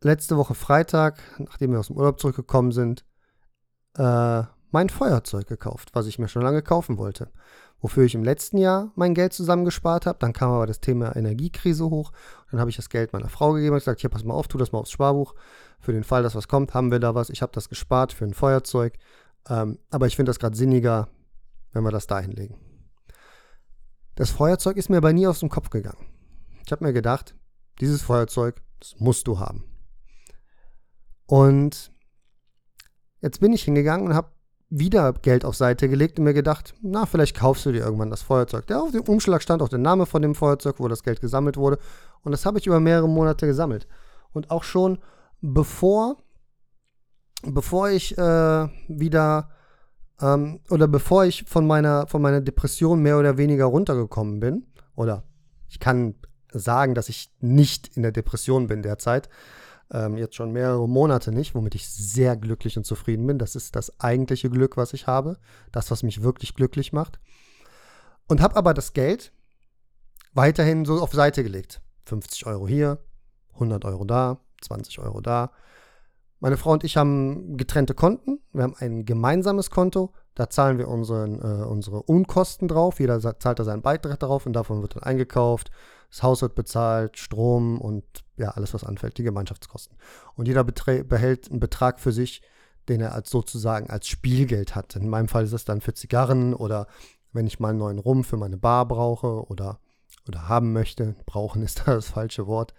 letzte 0.00 0.36
Woche 0.36 0.54
Freitag, 0.54 1.20
nachdem 1.38 1.72
wir 1.72 1.80
aus 1.80 1.88
dem 1.88 1.96
Urlaub 1.96 2.20
zurückgekommen 2.20 2.72
sind, 2.72 3.04
äh, 3.96 4.42
mein 4.70 4.88
Feuerzeug 4.88 5.46
gekauft, 5.46 5.90
was 5.94 6.06
ich 6.06 6.18
mir 6.18 6.28
schon 6.28 6.42
lange 6.42 6.62
kaufen 6.62 6.98
wollte. 6.98 7.30
Wofür 7.80 8.04
ich 8.04 8.14
im 8.14 8.24
letzten 8.24 8.58
Jahr 8.58 8.90
mein 8.96 9.14
Geld 9.14 9.32
zusammengespart 9.32 10.04
habe. 10.06 10.18
Dann 10.18 10.32
kam 10.32 10.50
aber 10.50 10.66
das 10.66 10.80
Thema 10.80 11.14
Energiekrise 11.14 11.88
hoch. 11.88 12.12
Dann 12.50 12.58
habe 12.58 12.70
ich 12.70 12.76
das 12.76 12.88
Geld 12.88 13.12
meiner 13.12 13.28
Frau 13.28 13.52
gegeben 13.52 13.74
und 13.74 13.78
gesagt, 13.78 14.00
hier, 14.00 14.10
pass 14.10 14.24
mal 14.24 14.34
auf, 14.34 14.48
tu 14.48 14.58
das 14.58 14.72
mal 14.72 14.80
aufs 14.80 14.90
Sparbuch. 14.90 15.34
Für 15.80 15.92
den 15.92 16.02
Fall, 16.02 16.24
dass 16.24 16.34
was 16.34 16.48
kommt, 16.48 16.74
haben 16.74 16.90
wir 16.90 16.98
da 16.98 17.14
was. 17.14 17.30
Ich 17.30 17.40
habe 17.40 17.52
das 17.52 17.68
gespart 17.68 18.12
für 18.12 18.24
ein 18.24 18.34
Feuerzeug. 18.34 18.98
Ähm, 19.48 19.78
aber 19.90 20.06
ich 20.08 20.16
finde 20.16 20.30
das 20.30 20.40
gerade 20.40 20.56
sinniger, 20.56 21.08
wenn 21.72 21.84
wir 21.84 21.92
das 21.92 22.08
da 22.08 22.18
hinlegen. 22.18 22.56
Das 24.16 24.30
Feuerzeug 24.30 24.76
ist 24.76 24.90
mir 24.90 24.96
aber 24.96 25.12
nie 25.12 25.28
aus 25.28 25.38
dem 25.38 25.48
Kopf 25.48 25.70
gegangen. 25.70 26.04
Ich 26.66 26.72
habe 26.72 26.84
mir 26.84 26.92
gedacht, 26.92 27.36
dieses 27.80 28.02
Feuerzeug, 28.02 28.60
das 28.80 28.96
musst 28.98 29.28
du 29.28 29.38
haben. 29.38 29.64
Und 31.26 31.92
jetzt 33.20 33.40
bin 33.40 33.52
ich 33.52 33.64
hingegangen 33.64 34.08
und 34.08 34.14
habe 34.14 34.28
wieder 34.70 35.12
Geld 35.14 35.44
auf 35.44 35.56
Seite 35.56 35.88
gelegt 35.88 36.18
und 36.18 36.24
mir 36.24 36.34
gedacht, 36.34 36.74
na, 36.82 37.06
vielleicht 37.06 37.36
kaufst 37.36 37.64
du 37.64 37.72
dir 37.72 37.80
irgendwann 37.80 38.10
das 38.10 38.22
Feuerzeug. 38.22 38.66
Der 38.66 38.82
auf 38.82 38.92
dem 38.92 39.02
Umschlag 39.02 39.42
stand 39.42 39.62
auch 39.62 39.68
der 39.68 39.78
Name 39.78 40.04
von 40.04 40.20
dem 40.20 40.34
Feuerzeug, 40.34 40.76
wo 40.78 40.88
das 40.88 41.02
Geld 41.02 41.20
gesammelt 41.20 41.56
wurde. 41.56 41.78
Und 42.22 42.32
das 42.32 42.44
habe 42.44 42.58
ich 42.58 42.66
über 42.66 42.80
mehrere 42.80 43.08
Monate 43.08 43.46
gesammelt. 43.46 43.86
Und 44.32 44.50
auch 44.50 44.64
schon 44.64 44.98
bevor, 45.40 46.16
bevor 47.42 47.88
ich 47.88 48.18
äh, 48.18 48.68
wieder 48.88 49.48
ähm, 50.20 50.60
oder 50.68 50.86
bevor 50.86 51.24
ich 51.24 51.44
von 51.44 51.66
meiner, 51.66 52.06
von 52.06 52.20
meiner 52.20 52.42
Depression 52.42 53.00
mehr 53.00 53.18
oder 53.18 53.38
weniger 53.38 53.66
runtergekommen 53.66 54.40
bin, 54.40 54.66
oder 54.94 55.24
ich 55.68 55.80
kann 55.80 56.14
sagen, 56.52 56.94
dass 56.94 57.08
ich 57.08 57.32
nicht 57.40 57.96
in 57.96 58.02
der 58.02 58.12
Depression 58.12 58.66
bin 58.66 58.82
derzeit, 58.82 59.28
ähm, 59.90 60.16
jetzt 60.16 60.34
schon 60.34 60.52
mehrere 60.52 60.88
Monate 60.88 61.32
nicht, 61.32 61.54
womit 61.54 61.74
ich 61.74 61.88
sehr 61.88 62.36
glücklich 62.36 62.76
und 62.76 62.84
zufrieden 62.84 63.26
bin. 63.26 63.38
Das 63.38 63.56
ist 63.56 63.76
das 63.76 63.98
eigentliche 64.00 64.50
Glück, 64.50 64.76
was 64.76 64.92
ich 64.92 65.06
habe, 65.06 65.38
das, 65.72 65.90
was 65.90 66.02
mich 66.02 66.22
wirklich 66.22 66.54
glücklich 66.54 66.92
macht. 66.92 67.18
Und 68.26 68.40
habe 68.40 68.56
aber 68.56 68.74
das 68.74 68.92
Geld 68.92 69.32
weiterhin 70.34 70.84
so 70.84 71.00
auf 71.00 71.12
Seite 71.12 71.42
gelegt. 71.42 71.80
50 72.04 72.46
Euro 72.46 72.68
hier, 72.68 72.98
100 73.54 73.84
Euro 73.84 74.04
da, 74.04 74.40
20 74.62 74.98
Euro 74.98 75.20
da. 75.20 75.52
Meine 76.40 76.56
Frau 76.56 76.72
und 76.72 76.84
ich 76.84 76.96
haben 76.96 77.56
getrennte 77.56 77.94
Konten. 77.94 78.40
Wir 78.52 78.62
haben 78.62 78.76
ein 78.78 79.04
gemeinsames 79.04 79.70
Konto. 79.70 80.12
Da 80.34 80.48
zahlen 80.48 80.78
wir 80.78 80.86
unseren, 80.86 81.40
äh, 81.40 81.64
unsere 81.64 82.02
Unkosten 82.02 82.68
drauf. 82.68 83.00
Jeder 83.00 83.20
zahlt 83.20 83.58
da 83.58 83.64
seinen 83.64 83.82
Beitrag 83.82 84.20
darauf 84.20 84.46
und 84.46 84.52
davon 84.52 84.80
wird 84.82 84.94
dann 84.94 85.02
eingekauft. 85.02 85.70
Das 86.10 86.22
Haus 86.22 86.42
wird 86.42 86.54
bezahlt, 86.54 87.18
Strom 87.18 87.80
und 87.80 88.04
ja, 88.38 88.50
alles, 88.50 88.74
was 88.74 88.84
anfällt, 88.84 89.18
die 89.18 89.22
Gemeinschaftskosten. 89.22 89.96
Und 90.34 90.48
jeder 90.48 90.64
behält 90.64 91.50
einen 91.50 91.60
Betrag 91.60 92.00
für 92.00 92.12
sich, 92.12 92.42
den 92.88 93.00
er 93.00 93.14
als 93.14 93.30
sozusagen 93.30 93.90
als 93.90 94.08
Spielgeld 94.08 94.74
hat. 94.74 94.96
In 94.96 95.08
meinem 95.08 95.28
Fall 95.28 95.44
ist 95.44 95.52
es 95.52 95.64
dann 95.64 95.80
für 95.80 95.94
Zigarren 95.94 96.54
oder 96.54 96.86
wenn 97.32 97.46
ich 97.46 97.60
mal 97.60 97.70
einen 97.70 97.78
neuen 97.78 97.98
Rum 97.98 98.24
für 98.24 98.36
meine 98.36 98.56
Bar 98.56 98.88
brauche 98.88 99.46
oder, 99.48 99.80
oder 100.26 100.48
haben 100.48 100.72
möchte. 100.72 101.14
Brauchen 101.26 101.62
ist 101.62 101.80
da 101.80 101.84
das 101.94 102.08
falsche 102.08 102.46
Wort. 102.46 102.74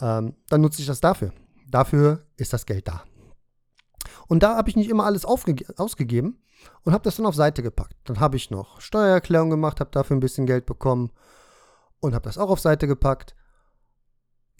Ähm, 0.00 0.34
dann 0.48 0.60
nutze 0.60 0.80
ich 0.80 0.86
das 0.86 1.00
dafür. 1.00 1.32
Dafür 1.68 2.24
ist 2.36 2.52
das 2.52 2.66
Geld 2.66 2.88
da. 2.88 3.04
Und 4.26 4.42
da 4.42 4.56
habe 4.56 4.68
ich 4.68 4.76
nicht 4.76 4.90
immer 4.90 5.06
alles 5.06 5.24
ausgegeben 5.24 6.38
und 6.84 6.92
habe 6.92 7.04
das 7.04 7.16
dann 7.16 7.26
auf 7.26 7.34
Seite 7.34 7.62
gepackt. 7.62 7.96
Dann 8.04 8.20
habe 8.20 8.36
ich 8.36 8.50
noch 8.50 8.80
Steuererklärung 8.80 9.50
gemacht, 9.50 9.80
habe 9.80 9.90
dafür 9.90 10.16
ein 10.16 10.20
bisschen 10.20 10.46
Geld 10.46 10.66
bekommen 10.66 11.10
und 12.00 12.14
habe 12.14 12.24
das 12.24 12.38
auch 12.38 12.50
auf 12.50 12.60
Seite 12.60 12.86
gepackt. 12.86 13.34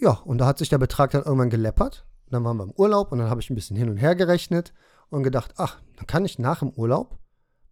Ja, 0.00 0.12
und 0.12 0.38
da 0.38 0.46
hat 0.46 0.58
sich 0.58 0.68
der 0.68 0.78
Betrag 0.78 1.10
dann 1.10 1.24
irgendwann 1.24 1.50
geleppert. 1.50 2.06
Dann 2.30 2.44
waren 2.44 2.56
wir 2.56 2.64
im 2.64 2.72
Urlaub 2.72 3.10
und 3.10 3.18
dann 3.18 3.30
habe 3.30 3.40
ich 3.40 3.50
ein 3.50 3.54
bisschen 3.54 3.76
hin 3.76 3.88
und 3.88 3.96
her 3.96 4.14
gerechnet 4.14 4.72
und 5.10 5.22
gedacht, 5.22 5.54
ach, 5.56 5.80
dann 5.96 6.06
kann 6.06 6.24
ich 6.24 6.38
nach 6.38 6.60
dem 6.60 6.70
Urlaub 6.70 7.18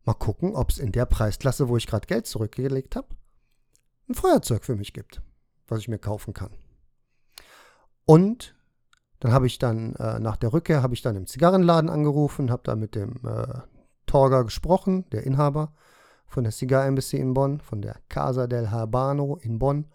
mal 0.04 0.14
gucken, 0.14 0.54
ob 0.54 0.70
es 0.70 0.78
in 0.78 0.92
der 0.92 1.04
Preisklasse, 1.04 1.68
wo 1.68 1.76
ich 1.76 1.86
gerade 1.86 2.06
Geld 2.06 2.26
zurückgelegt 2.26 2.96
habe, 2.96 3.08
ein 4.08 4.14
Feuerzeug 4.14 4.64
für 4.64 4.76
mich 4.76 4.92
gibt, 4.92 5.20
was 5.66 5.80
ich 5.80 5.88
mir 5.88 5.98
kaufen 5.98 6.32
kann. 6.32 6.50
Und 8.04 8.54
dann 9.20 9.32
habe 9.32 9.46
ich 9.46 9.58
dann 9.58 9.94
äh, 9.96 10.20
nach 10.20 10.36
der 10.36 10.52
Rückkehr 10.52 10.82
habe 10.82 10.94
ich 10.94 11.02
dann 11.02 11.16
im 11.16 11.26
Zigarrenladen 11.26 11.90
angerufen, 11.90 12.50
habe 12.50 12.62
da 12.64 12.76
mit 12.76 12.94
dem 12.94 13.16
äh, 13.24 13.60
Torger 14.06 14.44
gesprochen, 14.44 15.08
der 15.10 15.24
Inhaber 15.24 15.74
von 16.26 16.44
der 16.44 16.52
Cigar 16.52 16.86
Embassy 16.86 17.16
in 17.16 17.34
Bonn, 17.34 17.60
von 17.60 17.82
der 17.82 17.96
Casa 18.08 18.46
del 18.46 18.70
Habano 18.70 19.36
in 19.42 19.58
Bonn 19.58 19.86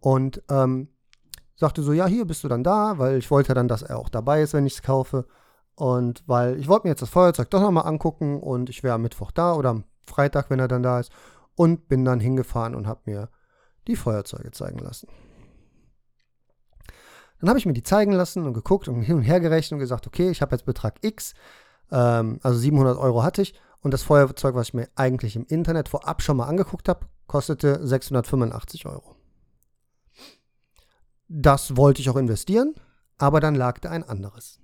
und 0.00 0.42
ähm, 0.48 0.88
sagte 1.56 1.82
so, 1.82 1.92
ja, 1.92 2.06
hier 2.06 2.24
bist 2.24 2.44
du 2.44 2.48
dann 2.48 2.64
da, 2.64 2.98
weil 2.98 3.16
ich 3.16 3.30
wollte 3.30 3.54
dann, 3.54 3.68
dass 3.68 3.82
er 3.82 3.98
auch 3.98 4.08
dabei 4.08 4.42
ist, 4.42 4.54
wenn 4.54 4.66
ich 4.66 4.74
es 4.74 4.82
kaufe 4.82 5.26
und 5.76 6.22
weil 6.26 6.58
ich 6.58 6.68
wollte 6.68 6.86
mir 6.86 6.90
jetzt 6.90 7.02
das 7.02 7.10
Feuerzeug 7.10 7.50
doch 7.50 7.60
nochmal 7.60 7.86
angucken 7.86 8.40
und 8.40 8.70
ich 8.70 8.82
wäre 8.82 8.94
am 8.94 9.02
Mittwoch 9.02 9.30
da 9.30 9.54
oder 9.54 9.70
am 9.70 9.84
Freitag, 10.06 10.50
wenn 10.50 10.58
er 10.58 10.68
dann 10.68 10.82
da 10.82 11.00
ist 11.00 11.12
und 11.56 11.88
bin 11.88 12.04
dann 12.04 12.20
hingefahren 12.20 12.74
und 12.74 12.86
habe 12.86 13.02
mir 13.06 13.28
die 13.86 13.96
Feuerzeuge 13.96 14.50
zeigen 14.50 14.78
lassen. 14.78 15.08
Dann 17.40 17.48
habe 17.48 17.58
ich 17.58 17.66
mir 17.66 17.72
die 17.72 17.82
zeigen 17.82 18.12
lassen 18.12 18.46
und 18.46 18.54
geguckt 18.54 18.88
und 18.88 19.02
hin 19.02 19.16
und 19.16 19.22
her 19.22 19.40
gerechnet 19.40 19.72
und 19.72 19.80
gesagt, 19.80 20.06
okay, 20.06 20.30
ich 20.30 20.40
habe 20.40 20.54
jetzt 20.54 20.64
Betrag 20.64 20.96
X, 21.02 21.34
ähm, 21.90 22.38
also 22.42 22.58
700 22.58 22.96
Euro 22.98 23.22
hatte 23.22 23.42
ich 23.42 23.54
und 23.80 23.92
das 23.92 24.02
Feuerzeug, 24.02 24.54
was 24.54 24.68
ich 24.68 24.74
mir 24.74 24.88
eigentlich 24.94 25.36
im 25.36 25.44
Internet 25.44 25.88
vorab 25.88 26.22
schon 26.22 26.38
mal 26.38 26.46
angeguckt 26.46 26.88
habe, 26.88 27.06
kostete 27.26 27.86
685 27.86 28.86
Euro. 28.86 29.13
Das 31.28 31.76
wollte 31.76 32.00
ich 32.00 32.10
auch 32.10 32.16
investieren, 32.16 32.74
aber 33.18 33.40
dann 33.40 33.54
lag 33.54 33.78
da 33.78 33.90
ein 33.90 34.04
anderes. 34.04 34.60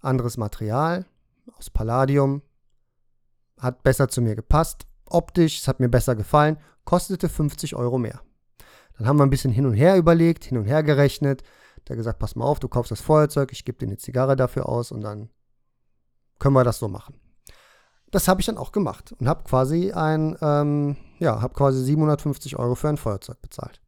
Anderes 0.00 0.36
Material 0.36 1.06
aus 1.58 1.70
Palladium, 1.70 2.42
hat 3.58 3.82
besser 3.82 4.08
zu 4.08 4.20
mir 4.20 4.36
gepasst, 4.36 4.86
optisch, 5.06 5.60
es 5.60 5.68
hat 5.68 5.80
mir 5.80 5.88
besser 5.88 6.14
gefallen, 6.14 6.58
kostete 6.84 7.28
50 7.28 7.74
Euro 7.76 7.98
mehr. 7.98 8.20
Dann 8.98 9.06
haben 9.06 9.18
wir 9.18 9.24
ein 9.24 9.30
bisschen 9.30 9.52
hin 9.52 9.66
und 9.66 9.74
her 9.74 9.96
überlegt, 9.96 10.44
hin 10.44 10.58
und 10.58 10.64
her 10.64 10.82
gerechnet, 10.82 11.42
der 11.88 11.96
gesagt, 11.96 12.18
pass 12.18 12.36
mal 12.36 12.44
auf, 12.44 12.58
du 12.58 12.68
kaufst 12.68 12.90
das 12.90 13.00
Feuerzeug, 13.00 13.52
ich 13.52 13.64
gebe 13.64 13.78
dir 13.78 13.86
eine 13.86 13.98
Zigarre 13.98 14.36
dafür 14.36 14.68
aus 14.68 14.90
und 14.90 15.02
dann 15.02 15.30
können 16.38 16.54
wir 16.54 16.64
das 16.64 16.78
so 16.78 16.88
machen. 16.88 17.20
Das 18.10 18.28
habe 18.28 18.40
ich 18.40 18.46
dann 18.46 18.58
auch 18.58 18.72
gemacht 18.72 19.14
und 19.18 19.28
habe 19.28 19.44
quasi 19.44 19.92
ein, 19.92 20.36
ähm, 20.40 20.96
ja, 21.18 21.40
habe 21.40 21.54
quasi 21.54 21.82
750 21.82 22.58
Euro 22.58 22.74
für 22.74 22.88
ein 22.88 22.96
Feuerzeug 22.96 23.40
bezahlt. 23.42 23.80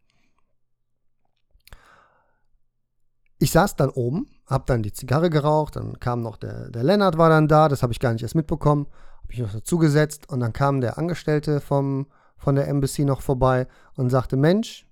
Ich 3.39 3.53
saß 3.53 3.77
dann 3.77 3.91
oben, 3.91 4.29
habe 4.47 4.65
dann 4.67 4.83
die 4.83 4.93
Zigarre 4.93 5.31
geraucht, 5.31 5.77
dann 5.77 6.01
kam 6.01 6.23
noch 6.23 6.37
der, 6.37 6.71
der 6.71 6.83
Lennart 6.83 7.19
war 7.19 7.29
dann 7.29 7.47
da, 7.47 7.69
das 7.69 7.83
habe 7.83 7.93
ich 7.93 8.01
gar 8.01 8.13
nicht 8.13 8.23
erst 8.23 8.35
mitbekommen, 8.35 8.87
habe 9.23 9.33
ich 9.33 9.39
noch 9.39 9.53
dazu 9.53 9.79
gesetzt 9.79 10.29
und 10.29 10.41
dann 10.41 10.53
kam 10.53 10.81
der 10.81 10.99
Angestellte 10.99 11.61
vom, 11.61 12.07
von 12.37 12.57
der 12.57 12.67
Embassy 12.67 13.05
noch 13.05 13.23
vorbei 13.23 13.69
und 13.95 14.11
sagte, 14.11 14.37
Mensch, 14.37 14.87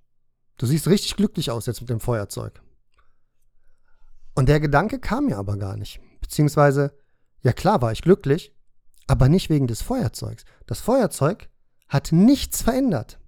du 0.57 0.65
siehst 0.65 0.87
richtig 0.87 1.17
glücklich 1.17 1.51
aus 1.51 1.65
jetzt 1.65 1.81
mit 1.81 1.89
dem 1.89 1.99
Feuerzeug. 1.99 2.61
Und 4.33 4.47
der 4.47 4.59
Gedanke 4.59 4.99
kam 4.99 5.25
mir 5.25 5.37
aber 5.37 5.57
gar 5.57 5.75
nicht. 5.75 5.99
Beziehungsweise, 6.21 6.93
ja 7.41 7.53
klar 7.53 7.81
war 7.81 7.91
ich 7.91 8.01
glücklich, 8.01 8.55
aber 9.07 9.29
nicht 9.29 9.49
wegen 9.49 9.67
des 9.67 9.81
Feuerzeugs. 9.81 10.45
Das 10.67 10.79
Feuerzeug 10.79 11.49
hat 11.89 12.11
nichts 12.11 12.61
verändert. 12.61 13.19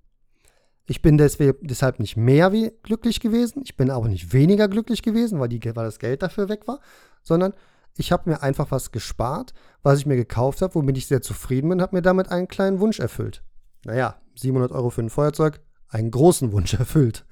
Ich 0.90 1.04
bin 1.04 1.20
deshalb 1.20 2.00
nicht 2.00 2.18
mehr 2.18 2.52
wie 2.52 2.72
glücklich 2.82 3.20
gewesen, 3.20 3.62
ich 3.64 3.78
bin 3.78 3.92
aber 3.92 4.08
nicht 4.08 4.34
weniger 4.34 4.68
glücklich 4.68 5.04
gewesen, 5.04 5.40
weil, 5.40 5.48
die, 5.48 5.64
weil 5.64 5.86
das 5.86 6.00
Geld 6.00 6.24
dafür 6.24 6.50
weg 6.50 6.68
war, 6.68 6.80
sondern 7.22 7.54
ich 7.96 8.12
habe 8.12 8.28
mir 8.28 8.42
einfach 8.42 8.72
was 8.72 8.92
gespart, 8.92 9.54
was 9.84 10.00
ich 10.00 10.08
mir 10.08 10.16
gekauft 10.16 10.64
habe, 10.64 10.74
womit 10.74 10.98
ich 10.98 11.06
sehr 11.06 11.22
zufrieden 11.22 11.70
bin, 11.70 11.80
habe 11.84 11.96
mir 11.96 12.02
damit 12.02 12.32
einen 12.32 12.48
kleinen 12.48 12.80
Wunsch 12.80 13.00
erfüllt. 13.00 13.44
Naja, 13.86 14.20
700 14.34 14.72
Euro 14.72 14.90
für 14.90 15.02
ein 15.02 15.12
Feuerzeug, 15.12 15.62
einen 15.90 16.10
großen 16.10 16.52
Wunsch 16.54 16.74
erfüllt. 16.74 17.24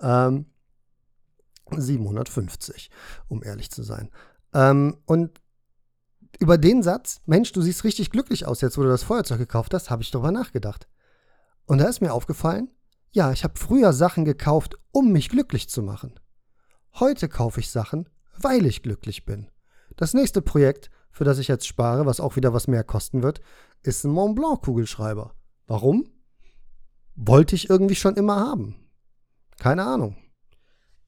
Ähm, 0.00 0.46
750, 1.70 2.90
um 3.28 3.44
ehrlich 3.44 3.70
zu 3.70 3.84
sein. 3.84 4.10
Ähm, 4.52 4.96
und 5.06 5.40
über 6.40 6.58
den 6.58 6.82
Satz, 6.82 7.20
Mensch, 7.26 7.52
du 7.52 7.62
siehst 7.62 7.84
richtig 7.84 8.10
glücklich 8.10 8.44
aus, 8.44 8.60
jetzt 8.60 8.76
wo 8.76 8.82
du 8.82 8.88
das 8.88 9.04
Feuerzeug 9.04 9.38
gekauft 9.38 9.72
hast, 9.72 9.88
habe 9.88 10.02
ich 10.02 10.10
darüber 10.10 10.32
nachgedacht. 10.32 10.88
Und 11.66 11.78
da 11.78 11.84
ist 11.84 12.00
mir 12.00 12.12
aufgefallen, 12.12 12.70
ja, 13.10 13.32
ich 13.32 13.44
habe 13.44 13.58
früher 13.58 13.92
Sachen 13.92 14.24
gekauft, 14.24 14.76
um 14.92 15.12
mich 15.12 15.28
glücklich 15.28 15.68
zu 15.68 15.82
machen. 15.82 16.18
Heute 16.94 17.28
kaufe 17.28 17.60
ich 17.60 17.70
Sachen, 17.70 18.08
weil 18.36 18.66
ich 18.66 18.82
glücklich 18.82 19.24
bin. 19.24 19.48
Das 19.96 20.14
nächste 20.14 20.42
Projekt, 20.42 20.90
für 21.10 21.24
das 21.24 21.38
ich 21.38 21.48
jetzt 21.48 21.66
spare, 21.66 22.06
was 22.06 22.20
auch 22.20 22.36
wieder 22.36 22.52
was 22.52 22.68
mehr 22.68 22.84
kosten 22.84 23.22
wird, 23.22 23.40
ist 23.82 24.04
ein 24.04 24.10
Mont 24.10 24.36
Blanc 24.36 24.62
Kugelschreiber. 24.62 25.34
Warum? 25.66 26.08
Wollte 27.14 27.54
ich 27.54 27.68
irgendwie 27.68 27.96
schon 27.96 28.16
immer 28.16 28.36
haben. 28.36 28.76
Keine 29.58 29.84
Ahnung. 29.84 30.16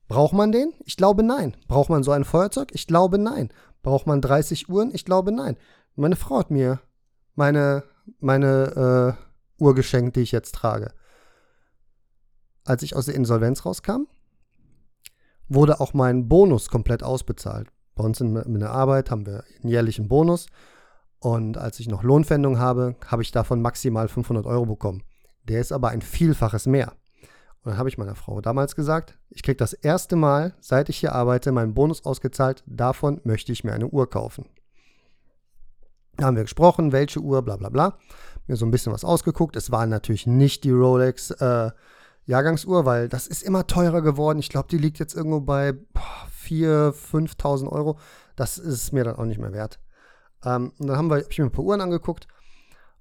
Braucht 0.09 0.33
man 0.33 0.51
den? 0.51 0.73
Ich 0.85 0.97
glaube 0.97 1.23
nein. 1.23 1.57
Braucht 1.69 1.89
man 1.89 2.03
so 2.03 2.11
ein 2.11 2.25
Feuerzeug? 2.25 2.71
Ich 2.73 2.89
glaube 2.89 3.19
nein. 3.19 3.53
Braucht 3.83 4.07
man 4.07 4.21
30 4.21 4.69
Uhren? 4.69 4.93
Ich 4.93 5.05
glaube 5.05 5.31
nein. 5.31 5.57
Meine 5.95 6.17
Frau 6.17 6.39
hat 6.39 6.51
mir 6.51 6.81
meine, 7.37 7.85
meine 8.19 9.17
äh, 9.59 9.63
Uhr 9.63 9.75
geschenkt, 9.75 10.17
die 10.17 10.23
ich 10.23 10.33
jetzt 10.33 10.55
trage. 10.55 10.93
Als 12.71 12.85
ich 12.85 12.95
aus 12.95 13.07
der 13.07 13.17
Insolvenz 13.17 13.67
rauskam, 13.67 14.07
wurde 15.49 15.81
auch 15.81 15.93
mein 15.93 16.29
Bonus 16.29 16.69
komplett 16.69 17.03
ausbezahlt. 17.03 17.67
Bei 17.97 18.05
uns 18.05 18.21
in, 18.21 18.37
in 18.37 18.61
der 18.61 18.71
Arbeit 18.71 19.11
haben 19.11 19.27
wir 19.27 19.43
einen 19.61 19.73
jährlichen 19.73 20.07
Bonus. 20.07 20.47
Und 21.19 21.59
als 21.59 21.81
ich 21.81 21.89
noch 21.89 22.05
Lohnpfändung 22.05 22.61
habe, 22.61 22.95
habe 23.09 23.23
ich 23.23 23.33
davon 23.33 23.61
maximal 23.61 24.07
500 24.07 24.47
Euro 24.47 24.67
bekommen. 24.67 25.03
Der 25.49 25.61
ist 25.61 25.73
aber 25.73 25.89
ein 25.89 26.01
Vielfaches 26.01 26.67
mehr. 26.67 26.93
Und 27.65 27.73
dann 27.73 27.77
habe 27.77 27.89
ich 27.89 27.99
meiner 27.99 28.15
Frau 28.15 28.41
damals 28.41 28.77
gesagt, 28.77 29.19
ich 29.31 29.43
kriege 29.43 29.57
das 29.57 29.73
erste 29.73 30.15
Mal, 30.15 30.55
seit 30.61 30.89
ich 30.91 30.99
hier 30.99 31.13
arbeite, 31.13 31.51
meinen 31.51 31.75
Bonus 31.75 32.05
ausgezahlt. 32.05 32.63
Davon 32.69 33.21
möchte 33.25 33.51
ich 33.51 33.65
mir 33.65 33.73
eine 33.73 33.89
Uhr 33.89 34.09
kaufen. 34.09 34.45
Da 36.19 36.27
haben 36.27 36.37
wir 36.37 36.45
gesprochen, 36.45 36.93
welche 36.93 37.19
Uhr, 37.19 37.43
bla 37.43 37.57
bla 37.57 37.69
bla. 37.69 37.99
Mir 38.47 38.55
so 38.55 38.65
ein 38.65 38.71
bisschen 38.71 38.93
was 38.93 39.05
ausgeguckt. 39.05 39.57
Es 39.57 39.73
war 39.73 39.87
natürlich 39.87 40.29
nicht 40.29 40.63
die 40.63 40.71
Rolex 40.71 41.33
äh, 41.33 41.73
Jahrgangsuhr, 42.31 42.85
weil 42.85 43.09
das 43.09 43.27
ist 43.27 43.43
immer 43.43 43.67
teurer 43.67 44.03
geworden. 44.03 44.39
Ich 44.39 44.49
glaube, 44.49 44.69
die 44.69 44.79
liegt 44.79 44.99
jetzt 44.99 45.15
irgendwo 45.15 45.41
bei 45.41 45.75
4.000, 46.47 46.93
5.000 46.93 47.69
Euro. 47.69 47.99
Das 48.37 48.57
ist 48.57 48.93
mir 48.93 49.05
dann 49.05 49.17
auch 49.17 49.25
nicht 49.25 49.41
mehr 49.41 49.53
wert. 49.53 49.81
Ähm, 50.45 50.73
und 50.79 50.87
dann 50.87 50.97
haben 50.97 51.11
wir, 51.11 51.19
hab 51.19 51.31
ich 51.31 51.39
mir 51.39 51.45
ein 51.45 51.53
paar 51.53 51.65
Uhren 51.65 51.81
angeguckt 51.81 52.29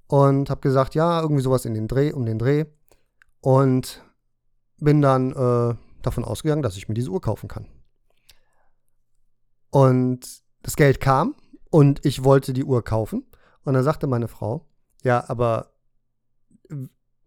und 0.08 0.50
habe 0.50 0.62
gesagt, 0.62 0.96
ja, 0.96 1.22
irgendwie 1.22 1.42
sowas 1.42 1.66
in 1.66 1.74
den 1.74 1.88
Dreh, 1.88 2.12
um 2.12 2.26
den 2.26 2.40
Dreh. 2.40 2.66
Und 3.42 4.04
bin 4.78 5.02
dann 5.02 5.32
äh, 5.32 5.76
davon 6.02 6.26
ausgegangen, 6.26 6.64
dass 6.64 6.76
ich 6.76 6.90
mir 6.90 6.96
diese 6.96 7.12
Uhr 7.12 7.22
kaufen 7.22 7.48
kann. 7.48 7.68
Und 9.70 10.42
das 10.64 10.76
Geld 10.76 11.00
kam 11.00 11.36
und 11.70 12.06
ich 12.06 12.24
wollte 12.24 12.54
die 12.54 12.64
Uhr 12.64 12.84
kaufen. 12.84 13.26
Und 13.64 13.74
dann 13.76 13.84
sagte 13.84 14.08
meine 14.08 14.28
Frau, 14.28 14.66
ja, 15.04 15.24
aber 15.28 15.72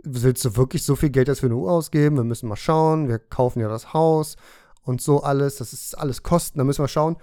willst 0.03 0.45
du 0.45 0.57
wirklich 0.57 0.85
so 0.85 0.97
viel 0.97 1.11
Geld 1.11 1.29
jetzt 1.29 1.41
für 1.41 1.47
eine 1.47 1.57
Uhr 1.57 1.71
ausgeben? 1.71 2.17
Wir 2.17 2.25
müssen 2.25 2.49
mal 2.49 2.57
schauen, 2.57 3.09
wir 3.09 3.19
kaufen 3.19 3.61
ja 3.61 3.69
das 3.69 3.93
Haus 3.93 4.37
und 4.83 5.01
so 5.01 5.23
alles, 5.23 5.57
das 5.57 5.73
ist 5.73 5.97
alles 5.97 6.23
Kosten, 6.23 6.59
da 6.59 6.65
müssen 6.65 6.83
wir 6.83 6.89
schauen. 6.89 7.17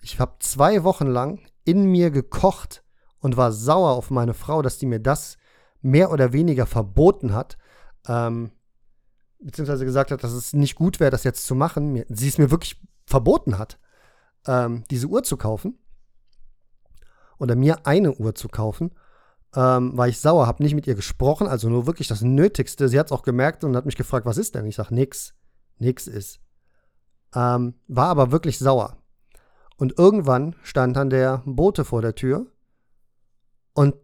Ich 0.00 0.20
habe 0.20 0.36
zwei 0.40 0.84
Wochen 0.84 1.06
lang 1.06 1.40
in 1.64 1.84
mir 1.84 2.10
gekocht 2.10 2.82
und 3.20 3.36
war 3.36 3.52
sauer 3.52 3.92
auf 3.92 4.10
meine 4.10 4.34
Frau, 4.34 4.60
dass 4.60 4.78
die 4.78 4.86
mir 4.86 5.00
das 5.00 5.38
mehr 5.80 6.10
oder 6.10 6.32
weniger 6.32 6.66
verboten 6.66 7.32
hat. 7.32 7.56
Ähm, 8.06 8.50
beziehungsweise 9.38 9.84
gesagt 9.84 10.10
hat, 10.10 10.24
dass 10.24 10.32
es 10.32 10.52
nicht 10.52 10.74
gut 10.74 11.00
wäre, 11.00 11.10
das 11.10 11.24
jetzt 11.24 11.46
zu 11.46 11.54
machen, 11.54 12.04
sie 12.08 12.28
es 12.28 12.38
mir 12.38 12.50
wirklich 12.50 12.80
verboten 13.06 13.58
hat, 13.58 13.78
ähm, 14.46 14.84
diese 14.90 15.06
Uhr 15.06 15.22
zu 15.22 15.36
kaufen 15.36 15.78
oder 17.38 17.56
mir 17.56 17.86
eine 17.86 18.12
Uhr 18.14 18.34
zu 18.34 18.48
kaufen, 18.48 18.92
ähm, 19.54 19.96
war 19.96 20.08
ich 20.08 20.20
sauer, 20.20 20.46
habe 20.46 20.62
nicht 20.62 20.74
mit 20.74 20.86
ihr 20.86 20.94
gesprochen, 20.94 21.46
also 21.46 21.68
nur 21.68 21.86
wirklich 21.86 22.08
das 22.08 22.22
Nötigste. 22.22 22.88
Sie 22.88 22.98
hat 22.98 23.06
es 23.06 23.12
auch 23.12 23.22
gemerkt 23.22 23.64
und 23.64 23.76
hat 23.76 23.86
mich 23.86 23.96
gefragt, 23.96 24.26
was 24.26 24.38
ist 24.38 24.54
denn? 24.54 24.66
Ich 24.66 24.76
sage, 24.76 24.94
nix, 24.94 25.34
nix 25.78 26.06
ist. 26.06 26.40
Ähm, 27.34 27.74
war 27.86 28.08
aber 28.08 28.32
wirklich 28.32 28.58
sauer. 28.58 28.96
Und 29.76 29.98
irgendwann 29.98 30.56
stand 30.62 30.96
dann 30.96 31.10
der 31.10 31.42
Bote 31.46 31.84
vor 31.84 32.02
der 32.02 32.14
Tür 32.14 32.46
und 33.72 33.94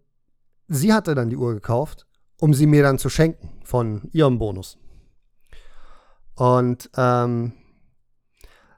sie 0.68 0.92
hatte 0.92 1.14
dann 1.14 1.30
die 1.30 1.36
Uhr 1.36 1.54
gekauft, 1.54 2.06
um 2.38 2.54
sie 2.54 2.66
mir 2.66 2.82
dann 2.82 2.98
zu 2.98 3.08
schenken 3.08 3.60
von 3.64 4.08
ihrem 4.12 4.38
Bonus. 4.38 4.78
Und 6.34 6.90
ähm, 6.96 7.52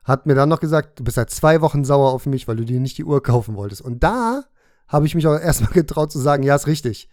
hat 0.04 0.26
mir 0.26 0.34
dann 0.34 0.48
noch 0.48 0.60
gesagt, 0.60 0.98
du 0.98 1.04
bist 1.04 1.14
seit 1.14 1.30
zwei 1.30 1.60
Wochen 1.60 1.84
sauer 1.84 2.12
auf 2.12 2.26
mich, 2.26 2.48
weil 2.48 2.56
du 2.56 2.64
dir 2.64 2.80
nicht 2.80 2.98
die 2.98 3.04
Uhr 3.04 3.22
kaufen 3.22 3.56
wolltest. 3.56 3.82
Und 3.82 4.02
da 4.02 4.44
habe 4.92 5.06
ich 5.06 5.14
mich 5.14 5.26
auch 5.26 5.38
erstmal 5.38 5.72
getraut 5.72 6.12
zu 6.12 6.18
sagen, 6.18 6.42
ja, 6.42 6.54
ist 6.54 6.66
richtig. 6.66 7.08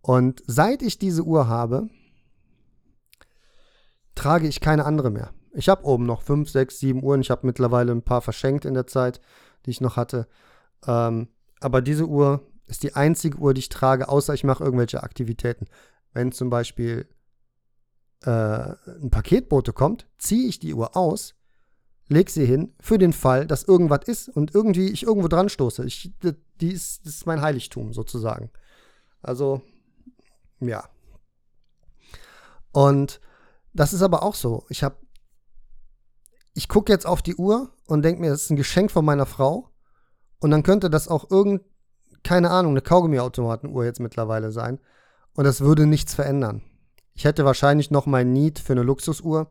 Und 0.00 0.42
seit 0.46 0.82
ich 0.82 0.98
diese 0.98 1.22
Uhr 1.22 1.46
habe, 1.46 1.88
trage 4.14 4.48
ich 4.48 4.60
keine 4.60 4.86
andere 4.86 5.10
mehr. 5.10 5.30
Ich 5.52 5.68
habe 5.68 5.84
oben 5.84 6.06
noch 6.06 6.22
fünf, 6.22 6.50
sechs, 6.50 6.80
sieben 6.80 7.02
Uhren. 7.02 7.20
Ich 7.20 7.30
habe 7.30 7.46
mittlerweile 7.46 7.92
ein 7.92 8.02
paar 8.02 8.22
verschenkt 8.22 8.64
in 8.64 8.74
der 8.74 8.86
Zeit, 8.86 9.20
die 9.66 9.70
ich 9.70 9.80
noch 9.80 9.96
hatte. 9.96 10.26
Ähm, 10.86 11.28
aber 11.60 11.82
diese 11.82 12.06
Uhr 12.06 12.46
ist 12.66 12.82
die 12.82 12.94
einzige 12.94 13.38
Uhr, 13.38 13.54
die 13.54 13.60
ich 13.60 13.68
trage, 13.68 14.08
außer 14.08 14.34
ich 14.34 14.44
mache 14.44 14.64
irgendwelche 14.64 15.02
Aktivitäten. 15.02 15.66
Wenn 16.12 16.32
zum 16.32 16.50
Beispiel 16.50 17.08
äh, 18.22 18.30
ein 18.30 19.10
Paketbote 19.10 19.72
kommt, 19.72 20.06
ziehe 20.18 20.48
ich 20.48 20.58
die 20.58 20.74
Uhr 20.74 20.96
aus, 20.96 21.34
lege 22.08 22.30
sie 22.30 22.46
hin, 22.46 22.74
für 22.80 22.98
den 22.98 23.12
Fall, 23.12 23.46
dass 23.46 23.64
irgendwas 23.64 24.06
ist 24.06 24.28
und 24.28 24.54
irgendwie 24.54 24.90
ich 24.90 25.04
irgendwo 25.04 25.28
dran 25.28 25.48
stoße. 25.48 25.84
Ich, 25.84 26.12
die 26.60 26.72
ist, 26.72 27.06
das 27.06 27.14
ist 27.14 27.26
mein 27.26 27.42
Heiligtum 27.42 27.92
sozusagen. 27.92 28.50
Also, 29.22 29.62
ja. 30.60 30.84
Und 32.72 33.20
das 33.72 33.92
ist 33.92 34.02
aber 34.02 34.22
auch 34.22 34.34
so. 34.34 34.64
Ich 34.68 34.82
habe, 34.82 34.96
ich 36.54 36.68
gucke 36.68 36.92
jetzt 36.92 37.06
auf 37.06 37.22
die 37.22 37.36
Uhr 37.36 37.72
und 37.86 38.02
denke 38.02 38.20
mir, 38.20 38.30
das 38.30 38.44
ist 38.44 38.50
ein 38.50 38.56
Geschenk 38.56 38.90
von 38.90 39.04
meiner 39.04 39.26
Frau. 39.26 39.70
Und 40.40 40.50
dann 40.50 40.62
könnte 40.62 40.88
das 40.88 41.08
auch 41.08 41.30
irgend, 41.30 41.62
keine 42.22 42.50
Ahnung, 42.50 42.72
eine 42.72 42.82
Kaugummiautomatenuhr 42.82 43.84
jetzt 43.84 44.00
mittlerweile 44.00 44.52
sein. 44.52 44.78
Und 45.34 45.44
das 45.44 45.60
würde 45.60 45.86
nichts 45.86 46.14
verändern. 46.14 46.62
Ich 47.14 47.24
hätte 47.24 47.44
wahrscheinlich 47.44 47.90
noch 47.90 48.06
mein 48.06 48.32
Need 48.32 48.58
für 48.60 48.72
eine 48.72 48.82
Luxusuhr, 48.82 49.50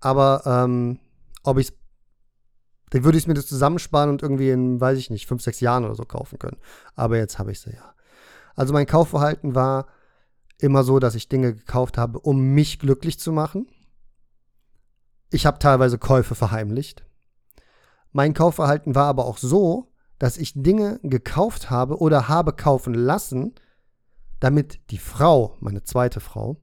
aber 0.00 0.42
ähm, 0.46 1.00
ob 1.46 1.58
ich 1.58 1.72
dann 2.90 3.04
würde 3.04 3.18
ich 3.18 3.26
mir 3.26 3.34
das 3.34 3.46
zusammensparen 3.46 4.10
und 4.10 4.22
irgendwie 4.22 4.50
in, 4.50 4.80
weiß 4.80 4.98
ich 4.98 5.10
nicht, 5.10 5.26
fünf, 5.26 5.42
sechs 5.42 5.60
Jahren 5.60 5.84
oder 5.84 5.96
so 5.96 6.04
kaufen 6.04 6.38
können. 6.38 6.58
Aber 6.94 7.16
jetzt 7.16 7.38
habe 7.38 7.50
ich 7.50 7.60
sie 7.60 7.72
ja. 7.72 7.94
Also 8.54 8.72
mein 8.72 8.86
Kaufverhalten 8.86 9.54
war 9.54 9.86
immer 10.58 10.84
so, 10.84 10.98
dass 10.98 11.14
ich 11.14 11.28
Dinge 11.28 11.54
gekauft 11.54 11.98
habe, 11.98 12.20
um 12.20 12.54
mich 12.54 12.78
glücklich 12.78 13.18
zu 13.18 13.32
machen. 13.32 13.68
Ich 15.30 15.46
habe 15.46 15.58
teilweise 15.58 15.98
Käufe 15.98 16.34
verheimlicht. 16.34 17.04
Mein 18.12 18.34
Kaufverhalten 18.34 18.94
war 18.94 19.06
aber 19.06 19.26
auch 19.26 19.38
so, 19.38 19.92
dass 20.18 20.38
ich 20.38 20.54
Dinge 20.54 21.00
gekauft 21.02 21.68
habe 21.68 21.98
oder 21.98 22.28
habe 22.28 22.52
kaufen 22.52 22.94
lassen, 22.94 23.54
damit 24.40 24.90
die 24.90 24.98
Frau, 24.98 25.56
meine 25.60 25.82
zweite 25.82 26.20
Frau, 26.20 26.62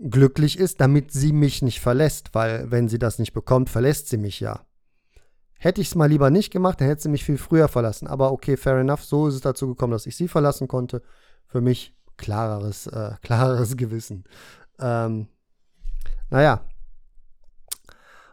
glücklich 0.00 0.58
ist, 0.58 0.80
damit 0.80 1.12
sie 1.12 1.32
mich 1.32 1.62
nicht 1.62 1.80
verlässt, 1.80 2.34
weil 2.34 2.70
wenn 2.70 2.88
sie 2.88 2.98
das 2.98 3.18
nicht 3.18 3.32
bekommt, 3.32 3.70
verlässt 3.70 4.08
sie 4.08 4.18
mich 4.18 4.40
ja. 4.40 4.66
Hätte 5.58 5.80
ich 5.80 5.88
es 5.88 5.94
mal 5.94 6.06
lieber 6.08 6.30
nicht 6.30 6.52
gemacht, 6.52 6.80
dann 6.80 6.88
hätte 6.88 7.02
sie 7.02 7.08
mich 7.08 7.24
viel 7.24 7.38
früher 7.38 7.68
verlassen. 7.68 8.06
Aber 8.06 8.30
okay, 8.32 8.56
fair 8.56 8.76
enough, 8.76 9.04
so 9.04 9.26
ist 9.26 9.34
es 9.34 9.40
dazu 9.40 9.68
gekommen, 9.68 9.92
dass 9.92 10.06
ich 10.06 10.16
sie 10.16 10.28
verlassen 10.28 10.68
konnte. 10.68 11.02
Für 11.46 11.60
mich 11.60 11.94
klareres, 12.18 12.86
äh, 12.88 13.12
klareres 13.22 13.76
Gewissen. 13.76 14.24
Ähm, 14.78 15.28
naja. 16.28 16.60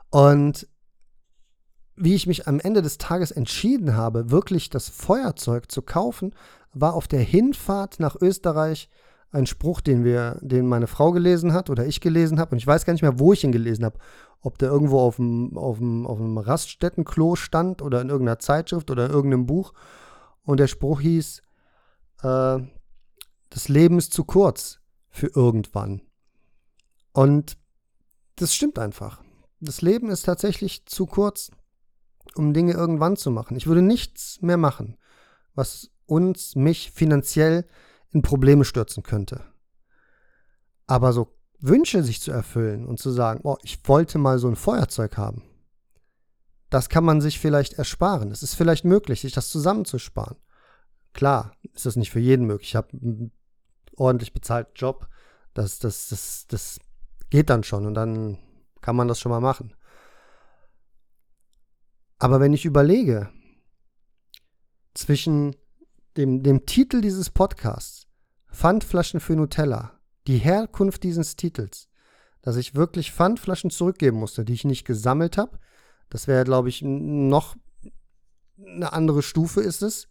Und 0.09 0.67
wie 1.95 2.15
ich 2.15 2.27
mich 2.27 2.47
am 2.47 2.59
Ende 2.59 2.81
des 2.81 2.97
Tages 2.97 3.31
entschieden 3.31 3.95
habe, 3.95 4.31
wirklich 4.31 4.69
das 4.69 4.89
Feuerzeug 4.89 5.71
zu 5.71 5.81
kaufen, 5.81 6.35
war 6.73 6.93
auf 6.93 7.07
der 7.07 7.21
Hinfahrt 7.21 7.99
nach 7.99 8.15
Österreich 8.19 8.89
ein 9.33 9.47
Spruch, 9.47 9.81
den 9.81 10.03
wir, 10.03 10.37
den 10.41 10.67
meine 10.67 10.87
Frau 10.87 11.11
gelesen 11.11 11.53
hat 11.53 11.69
oder 11.69 11.85
ich 11.85 11.99
gelesen 12.01 12.39
habe. 12.39 12.51
Und 12.51 12.59
ich 12.59 12.67
weiß 12.67 12.85
gar 12.85 12.93
nicht 12.93 13.01
mehr, 13.01 13.19
wo 13.19 13.33
ich 13.33 13.43
ihn 13.43 13.51
gelesen 13.51 13.83
habe. 13.83 13.97
Ob 14.41 14.57
der 14.59 14.69
irgendwo 14.69 14.99
auf 14.99 15.15
dem, 15.15 15.57
auf 15.57 15.79
dem, 15.79 16.05
auf 16.05 16.17
dem 16.19 16.37
Raststättenklo 16.37 17.35
stand 17.35 17.81
oder 17.81 18.01
in 18.01 18.09
irgendeiner 18.09 18.39
Zeitschrift 18.39 18.91
oder 18.91 19.07
in 19.07 19.11
irgendeinem 19.11 19.47
Buch. 19.47 19.73
Und 20.43 20.59
der 20.59 20.67
Spruch 20.67 21.01
hieß, 21.01 21.41
äh, 22.21 22.59
das 23.49 23.69
Leben 23.69 23.97
ist 23.97 24.13
zu 24.13 24.23
kurz 24.23 24.79
für 25.09 25.27
irgendwann. 25.27 26.01
Und 27.11 27.57
das 28.35 28.53
stimmt 28.53 28.77
einfach. 28.77 29.23
Das 29.59 29.81
Leben 29.81 30.09
ist 30.09 30.23
tatsächlich 30.23 30.85
zu 30.85 31.05
kurz, 31.05 31.51
um 32.35 32.53
Dinge 32.53 32.73
irgendwann 32.73 33.17
zu 33.17 33.31
machen. 33.31 33.55
Ich 33.57 33.65
würde 33.65 33.81
nichts 33.81 34.41
mehr 34.41 34.57
machen, 34.57 34.97
was 35.55 35.89
uns, 36.05 36.55
mich 36.55 36.91
finanziell 36.91 37.65
in 38.13 38.21
Probleme 38.21 38.65
stürzen 38.65 39.03
könnte. 39.03 39.43
Aber 40.87 41.13
so 41.13 41.35
Wünsche 41.59 42.03
sich 42.03 42.19
zu 42.19 42.31
erfüllen 42.31 42.85
und 42.85 42.99
zu 42.99 43.09
sagen, 43.09 43.39
oh, 43.43 43.55
ich 43.63 43.79
wollte 43.87 44.17
mal 44.17 44.37
so 44.37 44.49
ein 44.49 44.57
Feuerzeug 44.57 45.15
haben, 45.15 45.43
das 46.69 46.89
kann 46.89 47.05
man 47.05 47.21
sich 47.21 47.39
vielleicht 47.39 47.73
ersparen. 47.73 48.31
Es 48.31 48.43
ist 48.43 48.55
vielleicht 48.55 48.83
möglich, 48.83 49.21
sich 49.21 49.31
das 49.31 49.49
zusammenzusparen. 49.49 50.37
Klar, 51.13 51.55
ist 51.73 51.85
das 51.85 51.95
nicht 51.95 52.11
für 52.11 52.19
jeden 52.19 52.47
möglich. 52.47 52.69
Ich 52.69 52.75
habe 52.75 52.89
einen 52.91 53.31
ordentlich 53.95 54.33
bezahlten 54.33 54.73
Job. 54.75 55.07
Das, 55.53 55.79
das, 55.79 56.09
das, 56.09 56.47
das 56.49 56.79
geht 57.29 57.49
dann 57.49 57.63
schon 57.63 57.85
und 57.85 57.93
dann 57.93 58.39
kann 58.81 58.95
man 58.95 59.07
das 59.07 59.19
schon 59.19 59.29
mal 59.29 59.39
machen. 59.39 59.73
Aber 62.19 62.41
wenn 62.41 62.53
ich 62.53 62.65
überlege, 62.65 63.29
zwischen 64.93 65.55
dem, 66.17 66.43
dem 66.43 66.65
Titel 66.65 66.99
dieses 66.99 67.29
Podcasts, 67.29 68.02
Pfandflaschen 68.53 69.19
für 69.19 69.35
Nutella, 69.35 69.99
die 70.27 70.37
Herkunft 70.37 71.03
dieses 71.03 71.35
Titels, 71.35 71.89
dass 72.41 72.55
ich 72.55 72.75
wirklich 72.75 73.11
Pfandflaschen 73.11 73.69
zurückgeben 73.69 74.17
musste, 74.17 74.45
die 74.45 74.53
ich 74.53 74.63
nicht 74.63 74.85
gesammelt 74.85 75.37
habe. 75.37 75.59
Das 76.09 76.27
wäre, 76.27 76.43
glaube 76.43 76.69
ich, 76.69 76.81
noch 76.81 77.55
eine 78.57 78.93
andere 78.93 79.21
Stufe 79.21 79.61
ist 79.61 79.81
es, 79.81 80.07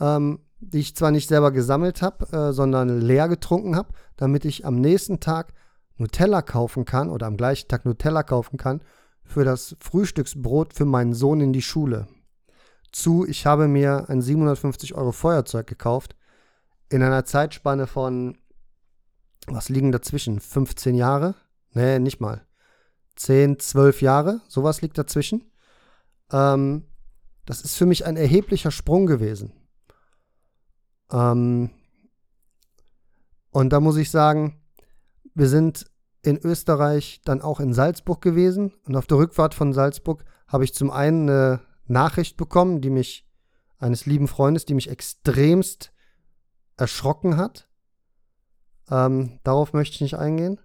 ähm, 0.00 0.40
die 0.58 0.80
ich 0.80 0.96
zwar 0.96 1.10
nicht 1.10 1.28
selber 1.28 1.52
gesammelt 1.52 2.02
habe, 2.02 2.26
äh, 2.36 2.52
sondern 2.52 3.00
leer 3.00 3.28
getrunken 3.28 3.76
habe, 3.76 3.90
damit 4.16 4.44
ich 4.44 4.66
am 4.66 4.76
nächsten 4.76 5.20
Tag 5.20 5.54
Nutella 5.96 6.42
kaufen 6.42 6.84
kann 6.84 7.08
oder 7.08 7.26
am 7.26 7.36
gleichen 7.36 7.68
Tag 7.68 7.84
Nutella 7.84 8.22
kaufen 8.22 8.56
kann 8.56 8.82
für 9.24 9.44
das 9.44 9.76
Frühstücksbrot 9.80 10.74
für 10.74 10.84
meinen 10.84 11.14
Sohn 11.14 11.40
in 11.40 11.52
die 11.52 11.62
Schule 11.62 12.08
zu, 12.92 13.26
ich 13.26 13.46
habe 13.46 13.68
mir 13.68 14.08
ein 14.08 14.20
750 14.20 14.94
Euro 14.94 15.12
Feuerzeug 15.12 15.66
gekauft 15.66 16.14
in 16.92 17.02
einer 17.02 17.24
Zeitspanne 17.24 17.86
von, 17.86 18.36
was 19.46 19.68
liegen 19.68 19.92
dazwischen? 19.92 20.40
15 20.40 20.94
Jahre? 20.94 21.34
Nee, 21.72 21.98
nicht 21.98 22.20
mal. 22.20 22.46
10, 23.16 23.58
12 23.58 24.02
Jahre, 24.02 24.40
sowas 24.48 24.82
liegt 24.82 24.98
dazwischen. 24.98 25.50
Ähm, 26.30 26.84
das 27.44 27.62
ist 27.62 27.76
für 27.76 27.86
mich 27.86 28.06
ein 28.06 28.16
erheblicher 28.16 28.70
Sprung 28.70 29.06
gewesen. 29.06 29.52
Ähm, 31.10 31.70
und 33.50 33.70
da 33.70 33.80
muss 33.80 33.96
ich 33.96 34.10
sagen, 34.10 34.62
wir 35.34 35.48
sind 35.48 35.86
in 36.22 36.38
Österreich 36.38 37.20
dann 37.24 37.42
auch 37.42 37.60
in 37.60 37.72
Salzburg 37.72 38.22
gewesen. 38.22 38.72
Und 38.84 38.96
auf 38.96 39.06
der 39.06 39.18
Rückfahrt 39.18 39.54
von 39.54 39.72
Salzburg 39.72 40.24
habe 40.46 40.64
ich 40.64 40.74
zum 40.74 40.90
einen 40.90 41.28
eine 41.28 41.60
Nachricht 41.86 42.36
bekommen, 42.36 42.80
die 42.80 42.90
mich, 42.90 43.28
eines 43.78 44.06
lieben 44.06 44.28
Freundes, 44.28 44.64
die 44.64 44.74
mich 44.74 44.88
extremst 44.88 45.92
erschrocken 46.82 47.36
hat. 47.36 47.68
Ähm, 48.90 49.38
darauf 49.44 49.72
möchte 49.72 49.94
ich 49.94 50.00
nicht 50.00 50.18
eingehen. 50.18 50.60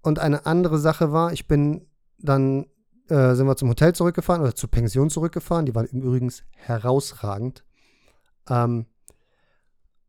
Und 0.00 0.18
eine 0.18 0.46
andere 0.46 0.78
Sache 0.78 1.12
war, 1.12 1.32
ich 1.32 1.46
bin 1.46 1.86
dann, 2.18 2.66
äh, 3.08 3.34
sind 3.34 3.46
wir 3.46 3.56
zum 3.56 3.68
Hotel 3.68 3.94
zurückgefahren 3.94 4.42
oder 4.42 4.54
zur 4.54 4.70
Pension 4.70 5.10
zurückgefahren. 5.10 5.66
Die 5.66 5.74
war 5.74 5.84
übrigens 5.84 6.42
herausragend. 6.54 7.64
Ähm, 8.48 8.86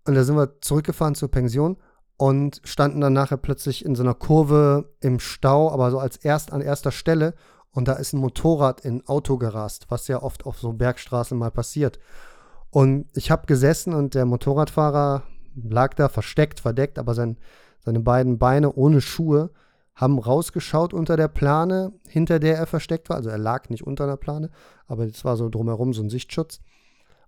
und 0.05 0.15
da 0.15 0.23
sind 0.23 0.37
wir 0.37 0.61
zurückgefahren 0.61 1.15
zur 1.15 1.29
Pension 1.29 1.77
und 2.15 2.61
standen 2.63 3.01
dann 3.01 3.13
nachher 3.13 3.37
plötzlich 3.37 3.83
in 3.83 3.95
so 3.95 4.03
einer 4.03 4.15
Kurve 4.15 4.95
im 5.01 5.19
Stau, 5.19 5.69
aber 5.71 5.91
so 5.91 5.99
als 5.99 6.15
erst 6.15 6.53
an 6.53 6.61
erster 6.61 6.91
Stelle 6.91 7.33
und 7.71 7.89
da 7.89 7.93
ist 7.93 8.13
ein 8.13 8.19
Motorrad 8.21 8.81
in 8.81 9.05
Auto 9.07 9.37
gerast, 9.37 9.87
was 9.89 10.07
ja 10.07 10.23
oft 10.23 10.45
auf 10.45 10.57
so 10.57 10.71
Bergstraßen 10.71 11.37
mal 11.37 11.51
passiert. 11.51 11.99
Und 12.69 13.07
ich 13.13 13.31
habe 13.31 13.47
gesessen 13.47 13.93
und 13.93 14.13
der 14.13 14.25
Motorradfahrer 14.25 15.23
lag 15.55 15.93
da 15.93 16.09
versteckt, 16.09 16.59
verdeckt, 16.59 16.99
aber 16.99 17.13
sein, 17.13 17.37
seine 17.79 17.99
beiden 17.99 18.37
Beine 18.37 18.73
ohne 18.73 19.01
Schuhe 19.01 19.51
haben 19.95 20.19
rausgeschaut 20.19 20.93
unter 20.93 21.17
der 21.17 21.27
Plane, 21.27 21.91
hinter 22.07 22.39
der 22.39 22.57
er 22.57 22.67
versteckt 22.67 23.09
war. 23.09 23.17
Also 23.17 23.29
er 23.29 23.39
lag 23.39 23.69
nicht 23.69 23.83
unter 23.83 24.05
der 24.05 24.17
Plane, 24.17 24.51
aber 24.85 25.05
es 25.05 25.25
war 25.25 25.37
so 25.37 25.49
drumherum 25.49 25.93
so 25.93 26.03
ein 26.03 26.09
Sichtschutz. 26.09 26.59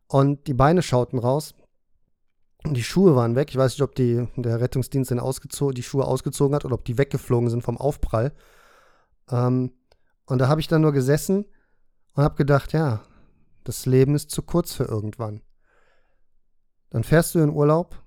Und 0.07 0.47
die 0.47 0.53
Beine 0.53 0.83
schauten 0.83 1.17
raus. 1.17 1.55
Und 2.65 2.75
die 2.75 2.83
Schuhe 2.83 3.15
waren 3.15 3.35
weg. 3.35 3.49
Ich 3.49 3.57
weiß 3.57 3.73
nicht, 3.73 3.81
ob 3.81 3.95
die, 3.95 4.27
der 4.35 4.59
Rettungsdienst 4.59 5.11
die 5.11 5.83
Schuhe 5.83 6.05
ausgezogen 6.05 6.53
hat 6.53 6.65
oder 6.65 6.75
ob 6.75 6.85
die 6.85 6.97
weggeflogen 6.97 7.49
sind 7.49 7.63
vom 7.63 7.77
Aufprall. 7.77 8.33
Ähm, 9.31 9.71
und 10.25 10.39
da 10.39 10.47
habe 10.47 10.61
ich 10.61 10.67
dann 10.67 10.81
nur 10.81 10.91
gesessen 10.91 11.45
und 12.15 12.23
habe 12.23 12.35
gedacht, 12.35 12.73
ja, 12.73 13.01
das 13.63 13.85
Leben 13.85 14.15
ist 14.15 14.31
zu 14.31 14.41
kurz 14.41 14.73
für 14.73 14.85
irgendwann. 14.85 15.41
Dann 16.89 17.03
fährst 17.03 17.35
du 17.35 17.39
in 17.39 17.49
Urlaub, 17.49 18.01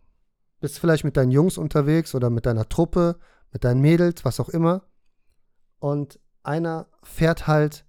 bist 0.61 0.79
vielleicht 0.79 1.05
mit 1.05 1.17
deinen 1.17 1.31
Jungs 1.31 1.59
unterwegs 1.59 2.15
oder 2.15 2.31
mit 2.31 2.47
deiner 2.47 2.69
Truppe, 2.69 3.19
mit 3.53 3.65
deinen 3.65 3.81
Mädels, 3.81 4.25
was 4.25 4.41
auch 4.41 4.49
immer. 4.49 4.85
Und 5.79 6.19
einer 6.43 6.87
fährt 7.03 7.47
halt 7.47 7.85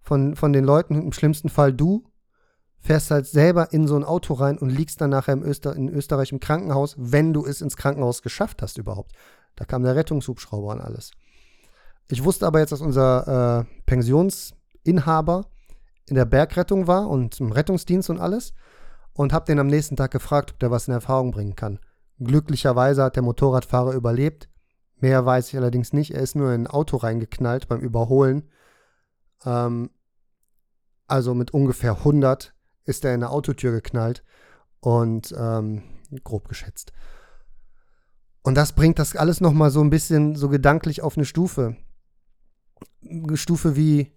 von, 0.00 0.36
von 0.36 0.52
den 0.52 0.64
Leuten, 0.64 1.00
im 1.00 1.12
schlimmsten 1.12 1.48
Fall 1.48 1.72
du, 1.72 2.04
fährst 2.78 3.10
halt 3.10 3.26
selber 3.26 3.72
in 3.72 3.86
so 3.86 3.96
ein 3.96 4.04
Auto 4.04 4.34
rein 4.34 4.58
und 4.58 4.68
liegst 4.68 5.00
dann 5.00 5.10
nachher 5.10 5.40
Öster 5.42 5.74
in 5.74 5.88
Österreich 5.88 6.32
im 6.32 6.40
Krankenhaus, 6.40 6.94
wenn 6.98 7.32
du 7.32 7.46
es 7.46 7.62
ins 7.62 7.76
Krankenhaus 7.76 8.20
geschafft 8.20 8.60
hast 8.60 8.76
überhaupt. 8.76 9.12
Da 9.56 9.64
kam 9.64 9.82
der 9.82 9.96
Rettungshubschrauber 9.96 10.72
und 10.72 10.80
alles. 10.80 11.12
Ich 12.10 12.22
wusste 12.24 12.46
aber 12.46 12.58
jetzt, 12.58 12.72
dass 12.72 12.82
unser 12.82 13.60
äh, 13.60 13.64
Pensionsinhaber 13.86 15.46
in 16.08 16.16
der 16.16 16.24
Bergrettung 16.24 16.86
war 16.86 17.08
und 17.08 17.40
im 17.40 17.52
Rettungsdienst 17.52 18.10
und 18.10 18.20
alles 18.20 18.54
und 19.14 19.32
habe 19.32 19.46
den 19.46 19.58
am 19.58 19.68
nächsten 19.68 19.96
Tag 19.96 20.10
gefragt, 20.10 20.52
ob 20.52 20.58
der 20.58 20.70
was 20.70 20.88
in 20.88 20.94
Erfahrung 20.94 21.30
bringen 21.30 21.56
kann. 21.56 21.78
Glücklicherweise 22.18 23.02
hat 23.02 23.16
der 23.16 23.22
Motorradfahrer 23.22 23.92
überlebt. 23.92 24.48
Mehr 24.96 25.24
weiß 25.24 25.48
ich 25.48 25.56
allerdings 25.56 25.92
nicht. 25.92 26.12
Er 26.12 26.22
ist 26.22 26.36
nur 26.36 26.52
in 26.52 26.62
ein 26.62 26.66
Auto 26.66 26.96
reingeknallt 26.96 27.68
beim 27.68 27.80
Überholen. 27.80 28.50
Ähm, 29.44 29.90
also 31.06 31.34
mit 31.34 31.52
ungefähr 31.52 31.98
100 31.98 32.54
ist 32.84 33.04
er 33.04 33.14
in 33.14 33.22
eine 33.22 33.30
Autotür 33.30 33.72
geknallt 33.72 34.24
und 34.80 35.34
ähm, 35.36 35.82
grob 36.22 36.48
geschätzt. 36.48 36.92
Und 38.42 38.56
das 38.56 38.72
bringt 38.72 38.98
das 38.98 39.16
alles 39.16 39.40
nochmal 39.40 39.70
so 39.70 39.80
ein 39.80 39.90
bisschen 39.90 40.36
so 40.36 40.48
gedanklich 40.48 41.02
auf 41.02 41.16
eine 41.16 41.24
Stufe. 41.24 41.76
Eine 43.02 43.36
Stufe 43.36 43.74
wie, 43.74 44.12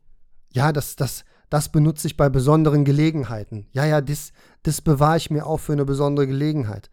ja, 0.52 0.74
das, 0.74 0.96
das, 0.96 1.24
das 1.50 1.70
benutze 1.70 2.08
ich 2.08 2.18
bei 2.18 2.30
besonderen 2.30 2.84
Gelegenheiten. 2.84 3.68
Ja, 3.72 3.86
ja, 3.86 4.02
das, 4.02 4.34
das 4.64 4.82
bewahre 4.82 5.18
ich 5.18 5.30
mir 5.30 5.46
auch 5.46 5.60
für 5.60 5.74
eine 5.74 5.86
besondere 5.86 6.28
Gelegenheit. 6.28 6.90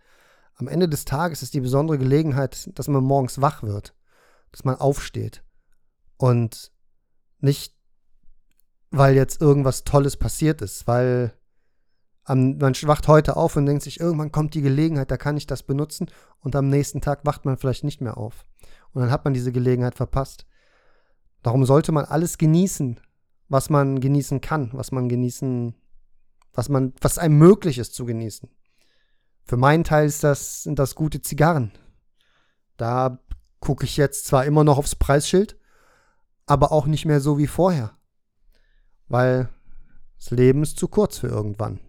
Am 0.56 0.68
Ende 0.68 0.88
des 0.88 1.04
Tages 1.04 1.42
ist 1.42 1.54
die 1.54 1.60
besondere 1.60 1.98
Gelegenheit, 1.98 2.70
dass 2.74 2.86
man 2.86 3.02
morgens 3.02 3.40
wach 3.40 3.62
wird, 3.62 3.94
dass 4.52 4.64
man 4.64 4.76
aufsteht 4.76 5.42
und 6.16 6.72
nicht, 7.40 7.74
weil 8.90 9.16
jetzt 9.16 9.40
irgendwas 9.40 9.82
Tolles 9.82 10.16
passiert 10.16 10.62
ist, 10.62 10.86
weil 10.86 11.34
am, 12.22 12.56
man 12.58 12.74
wacht 12.82 13.08
heute 13.08 13.36
auf 13.36 13.56
und 13.56 13.66
denkt 13.66 13.82
sich, 13.82 13.98
irgendwann 13.98 14.32
kommt 14.32 14.54
die 14.54 14.62
Gelegenheit, 14.62 15.10
da 15.10 15.16
kann 15.16 15.36
ich 15.36 15.46
das 15.46 15.64
benutzen 15.64 16.06
und 16.38 16.54
am 16.54 16.68
nächsten 16.68 17.00
Tag 17.00 17.26
wacht 17.26 17.44
man 17.44 17.56
vielleicht 17.56 17.84
nicht 17.84 18.00
mehr 18.00 18.16
auf. 18.16 18.46
Und 18.92 19.02
dann 19.02 19.10
hat 19.10 19.24
man 19.24 19.34
diese 19.34 19.50
Gelegenheit 19.50 19.96
verpasst. 19.96 20.46
Darum 21.42 21.66
sollte 21.66 21.90
man 21.90 22.04
alles 22.04 22.38
genießen, 22.38 23.00
was 23.48 23.70
man 23.70 24.00
genießen 24.00 24.40
kann, 24.40 24.70
was 24.72 24.92
man 24.92 25.08
genießen, 25.08 25.74
was 26.52 26.68
man, 26.68 26.92
was 27.00 27.18
einem 27.18 27.38
möglich 27.38 27.78
ist 27.78 27.94
zu 27.94 28.04
genießen. 28.04 28.48
Für 29.44 29.56
meinen 29.56 29.84
Teil 29.84 30.06
ist 30.06 30.24
das, 30.24 30.62
sind 30.62 30.78
das 30.78 30.94
gute 30.94 31.20
Zigarren. 31.20 31.72
Da 32.76 33.18
gucke 33.60 33.84
ich 33.84 33.96
jetzt 33.96 34.26
zwar 34.26 34.44
immer 34.44 34.64
noch 34.64 34.78
aufs 34.78 34.96
Preisschild, 34.96 35.58
aber 36.46 36.72
auch 36.72 36.86
nicht 36.86 37.04
mehr 37.04 37.20
so 37.20 37.38
wie 37.38 37.46
vorher. 37.46 37.96
Weil 39.08 39.48
das 40.18 40.30
Leben 40.30 40.62
ist 40.62 40.78
zu 40.78 40.88
kurz 40.88 41.18
für 41.18 41.28
irgendwann. 41.28 41.80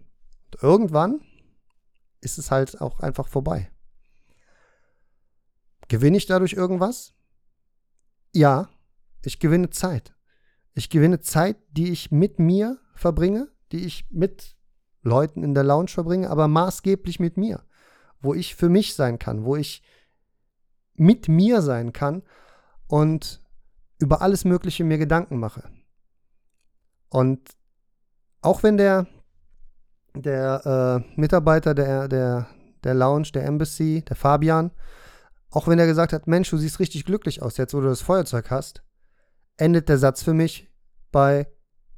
Und 0.46 0.62
irgendwann 0.62 1.20
ist 2.20 2.38
es 2.38 2.50
halt 2.50 2.80
auch 2.80 3.00
einfach 3.00 3.28
vorbei. 3.28 3.70
Gewinne 5.88 6.16
ich 6.16 6.26
dadurch 6.26 6.52
irgendwas? 6.52 7.14
Ja, 8.32 8.68
ich 9.22 9.38
gewinne 9.38 9.70
Zeit. 9.70 10.15
Ich 10.76 10.90
gewinne 10.90 11.20
Zeit, 11.20 11.56
die 11.70 11.90
ich 11.90 12.10
mit 12.10 12.38
mir 12.38 12.78
verbringe, 12.94 13.48
die 13.72 13.86
ich 13.86 14.06
mit 14.10 14.56
Leuten 15.00 15.42
in 15.42 15.54
der 15.54 15.64
Lounge 15.64 15.88
verbringe, 15.88 16.28
aber 16.28 16.48
maßgeblich 16.48 17.18
mit 17.18 17.38
mir, 17.38 17.64
wo 18.20 18.34
ich 18.34 18.54
für 18.54 18.68
mich 18.68 18.94
sein 18.94 19.18
kann, 19.18 19.44
wo 19.44 19.56
ich 19.56 19.82
mit 20.94 21.28
mir 21.28 21.62
sein 21.62 21.94
kann 21.94 22.22
und 22.88 23.42
über 23.98 24.20
alles 24.20 24.44
Mögliche 24.44 24.84
mir 24.84 24.98
Gedanken 24.98 25.38
mache. 25.38 25.64
Und 27.08 27.40
auch 28.42 28.62
wenn 28.62 28.76
der, 28.76 29.06
der 30.14 31.04
äh, 31.06 31.18
Mitarbeiter 31.18 31.74
der, 31.74 32.06
der, 32.06 32.48
der 32.84 32.92
Lounge, 32.92 33.30
der 33.32 33.46
Embassy, 33.46 34.04
der 34.06 34.16
Fabian, 34.16 34.72
auch 35.50 35.68
wenn 35.68 35.78
er 35.78 35.86
gesagt 35.86 36.12
hat, 36.12 36.26
Mensch, 36.26 36.50
du 36.50 36.58
siehst 36.58 36.80
richtig 36.80 37.06
glücklich 37.06 37.40
aus, 37.40 37.56
jetzt 37.56 37.72
wo 37.72 37.80
du 37.80 37.88
das 37.88 38.02
Feuerzeug 38.02 38.50
hast, 38.50 38.82
endet 39.56 39.88
der 39.88 39.98
Satz 39.98 40.22
für 40.22 40.34
mich 40.34 40.70
bei 41.12 41.48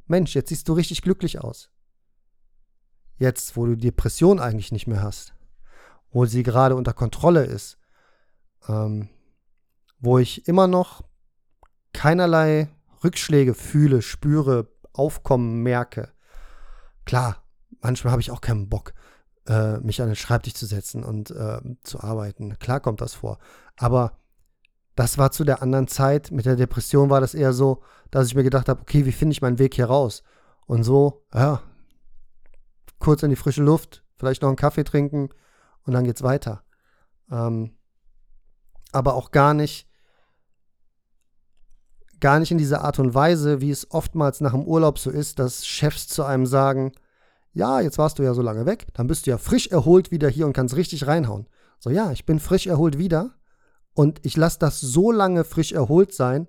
Mensch, 0.07 0.35
jetzt 0.35 0.49
siehst 0.49 0.69
du 0.69 0.73
richtig 0.73 1.03
glücklich 1.03 1.41
aus. 1.41 1.71
Jetzt, 3.19 3.57
wo 3.57 3.67
du 3.67 3.77
Depression 3.77 4.39
eigentlich 4.39 4.73
nicht 4.73 4.87
mehr 4.87 5.03
hast, 5.03 5.35
wo 6.11 6.25
sie 6.25 6.43
gerade 6.43 6.77
unter 6.77 6.93
Kontrolle 6.93 7.45
ist, 7.45 7.79
ähm, 8.69 9.09
wo 9.99 10.19
ich 10.19 10.47
immer 10.47 10.67
noch 10.67 11.03
keinerlei 11.93 12.69
Rückschläge 13.03 13.55
fühle, 13.55 14.03
spüre, 14.03 14.69
aufkommen, 14.93 15.63
merke. 15.63 16.13
Klar, 17.05 17.43
manchmal 17.81 18.13
habe 18.13 18.23
ich 18.23 18.31
auch 18.31 18.41
keinen 18.41 18.69
Bock, 18.69 18.95
äh, 19.47 19.79
mich 19.79 20.01
an 20.01 20.09
den 20.09 20.17
Schreibtisch 20.17 20.55
zu 20.55 20.67
setzen 20.67 21.05
und 21.05 21.31
äh, 21.31 21.61
zu 21.83 22.01
arbeiten. 22.01 22.59
Klar 22.59 22.81
kommt 22.81 23.01
das 23.01 23.15
vor. 23.15 23.39
Aber 23.77 24.19
das 24.99 25.17
war 25.17 25.31
zu 25.31 25.45
der 25.45 25.63
anderen 25.63 25.87
Zeit. 25.87 26.33
Mit 26.33 26.45
der 26.45 26.57
Depression 26.57 27.09
war 27.09 27.21
das 27.21 27.33
eher 27.33 27.53
so, 27.53 27.83
dass 28.11 28.27
ich 28.27 28.35
mir 28.35 28.43
gedacht 28.43 28.69
habe, 28.69 28.81
okay, 28.81 29.07
wie 29.07 29.13
finde 29.13 29.33
ich 29.33 29.41
meinen 29.41 29.61
Weg 29.61 29.75
hier 29.75 29.87
raus? 29.87 30.25
Und 30.67 30.83
so, 30.83 31.25
ja, 31.33 31.63
kurz 32.99 33.23
in 33.23 33.31
die 33.31 33.37
frische 33.37 33.63
Luft, 33.63 34.03
vielleicht 34.17 34.43
noch 34.43 34.49
einen 34.49 34.57
Kaffee 34.57 34.83
trinken 34.83 35.29
und 35.85 35.93
dann 35.93 36.03
geht's 36.03 36.25
weiter. 36.25 36.65
Ähm, 37.31 37.77
aber 38.91 39.15
auch 39.15 39.31
gar 39.31 39.55
nicht, 39.55 39.89
gar 42.19 42.41
nicht 42.41 42.51
in 42.51 42.59
dieser 42.59 42.83
Art 42.83 42.99
und 42.99 43.15
Weise, 43.15 43.61
wie 43.61 43.71
es 43.71 43.93
oftmals 43.93 44.41
nach 44.41 44.53
dem 44.53 44.65
Urlaub 44.65 44.99
so 44.99 45.11
ist, 45.11 45.39
dass 45.39 45.65
Chefs 45.65 46.09
zu 46.09 46.25
einem 46.25 46.45
sagen, 46.45 46.91
ja, 47.53 47.81
jetzt 47.81 47.99
warst 47.99 48.19
du 48.19 48.25
ja 48.25 48.35
so 48.35 48.43
lange 48.43 48.67
weg, 48.67 48.89
dann 48.95 49.07
bist 49.07 49.27
du 49.27 49.31
ja 49.31 49.39
frisch 49.39 49.69
erholt 49.69 50.11
wieder 50.11 50.29
hier 50.29 50.47
und 50.47 50.55
kannst 50.55 50.75
richtig 50.75 51.07
reinhauen. 51.07 51.47
So, 51.79 51.89
ja, 51.91 52.11
ich 52.11 52.27
bin 52.27 52.41
frisch 52.41 52.67
erholt 52.67 52.99
wieder, 52.99 53.37
und 53.99 54.25
ich 54.25 54.37
lasse 54.37 54.61
das 54.61 54.81
so 54.81 55.11
lange 55.11 55.43
frisch 55.43 55.73
erholt 55.73 56.15
sein, 56.15 56.47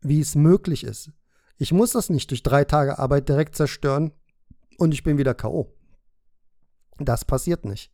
wie 0.00 0.18
es 0.18 0.34
möglich 0.34 0.82
ist. 0.82 1.12
Ich 1.56 1.72
muss 1.72 1.92
das 1.92 2.10
nicht 2.10 2.30
durch 2.30 2.42
drei 2.42 2.64
Tage 2.64 2.98
Arbeit 2.98 3.28
direkt 3.28 3.54
zerstören 3.54 4.10
und 4.76 4.92
ich 4.92 5.04
bin 5.04 5.18
wieder 5.18 5.34
K.O. 5.34 5.72
Das 6.98 7.24
passiert 7.24 7.64
nicht. 7.64 7.92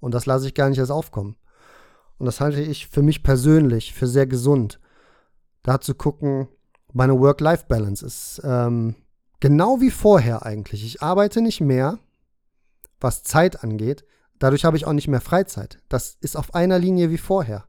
Und 0.00 0.14
das 0.14 0.24
lasse 0.24 0.46
ich 0.46 0.54
gar 0.54 0.70
nicht 0.70 0.78
erst 0.78 0.90
aufkommen. 0.90 1.36
Und 2.16 2.24
das 2.24 2.40
halte 2.40 2.62
ich 2.62 2.86
für 2.86 3.02
mich 3.02 3.22
persönlich 3.22 3.92
für 3.92 4.06
sehr 4.06 4.26
gesund. 4.26 4.80
Da 5.62 5.78
zu 5.78 5.94
gucken, 5.94 6.48
meine 6.94 7.20
Work-Life-Balance 7.20 8.06
ist 8.06 8.40
ähm, 8.44 8.94
genau 9.40 9.78
wie 9.82 9.90
vorher 9.90 10.46
eigentlich. 10.46 10.86
Ich 10.86 11.02
arbeite 11.02 11.42
nicht 11.42 11.60
mehr, 11.60 11.98
was 12.98 13.24
Zeit 13.24 13.62
angeht, 13.62 14.06
Dadurch 14.42 14.64
habe 14.64 14.76
ich 14.76 14.88
auch 14.88 14.92
nicht 14.92 15.06
mehr 15.06 15.20
Freizeit. 15.20 15.78
Das 15.88 16.16
ist 16.20 16.36
auf 16.36 16.52
einer 16.52 16.80
Linie 16.80 17.10
wie 17.10 17.18
vorher. 17.18 17.68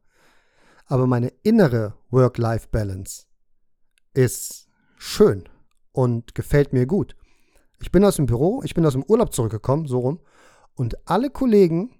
Aber 0.87 1.05
meine 1.05 1.31
innere 1.43 1.93
Work-Life-Balance 2.09 3.27
ist 4.15 4.67
schön 4.97 5.47
und 5.91 6.33
gefällt 6.33 6.73
mir 6.73 6.87
gut. 6.87 7.15
Ich 7.79 7.91
bin 7.91 8.03
aus 8.03 8.15
dem 8.15 8.25
Büro, 8.25 8.63
ich 8.63 8.73
bin 8.73 8.87
aus 8.87 8.93
dem 8.93 9.03
Urlaub 9.03 9.35
zurückgekommen, 9.35 9.85
so 9.85 9.99
rum, 9.99 10.19
und 10.73 11.07
alle 11.07 11.29
Kollegen 11.29 11.91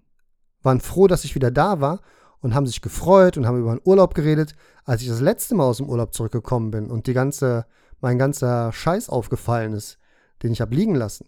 waren 0.64 0.82
froh, 0.82 1.06
dass 1.06 1.24
ich 1.24 1.36
wieder 1.36 1.52
da 1.52 1.80
war 1.80 2.02
und 2.40 2.56
haben 2.56 2.66
sich 2.66 2.82
gefreut 2.82 3.38
und 3.38 3.46
haben 3.46 3.60
über 3.60 3.76
den 3.76 3.82
Urlaub 3.86 4.16
geredet, 4.16 4.56
als 4.86 5.04
ich 5.04 5.08
das 5.08 5.22
letzte 5.22 5.54
Mal 5.54 5.66
aus 5.66 5.78
dem 5.78 5.88
Urlaub 5.88 6.16
zurückgekommen 6.16 6.72
bin 6.72 6.90
und 6.90 7.06
die 7.06 7.14
ganze, 7.14 7.68
mein 8.02 8.18
ganzer 8.18 8.72
Scheiß 8.72 9.08
aufgefallen 9.08 9.74
ist, 9.74 10.00
den 10.42 10.52
ich 10.52 10.62
habe 10.62 10.74
liegen 10.74 10.96
lassen. 10.96 11.28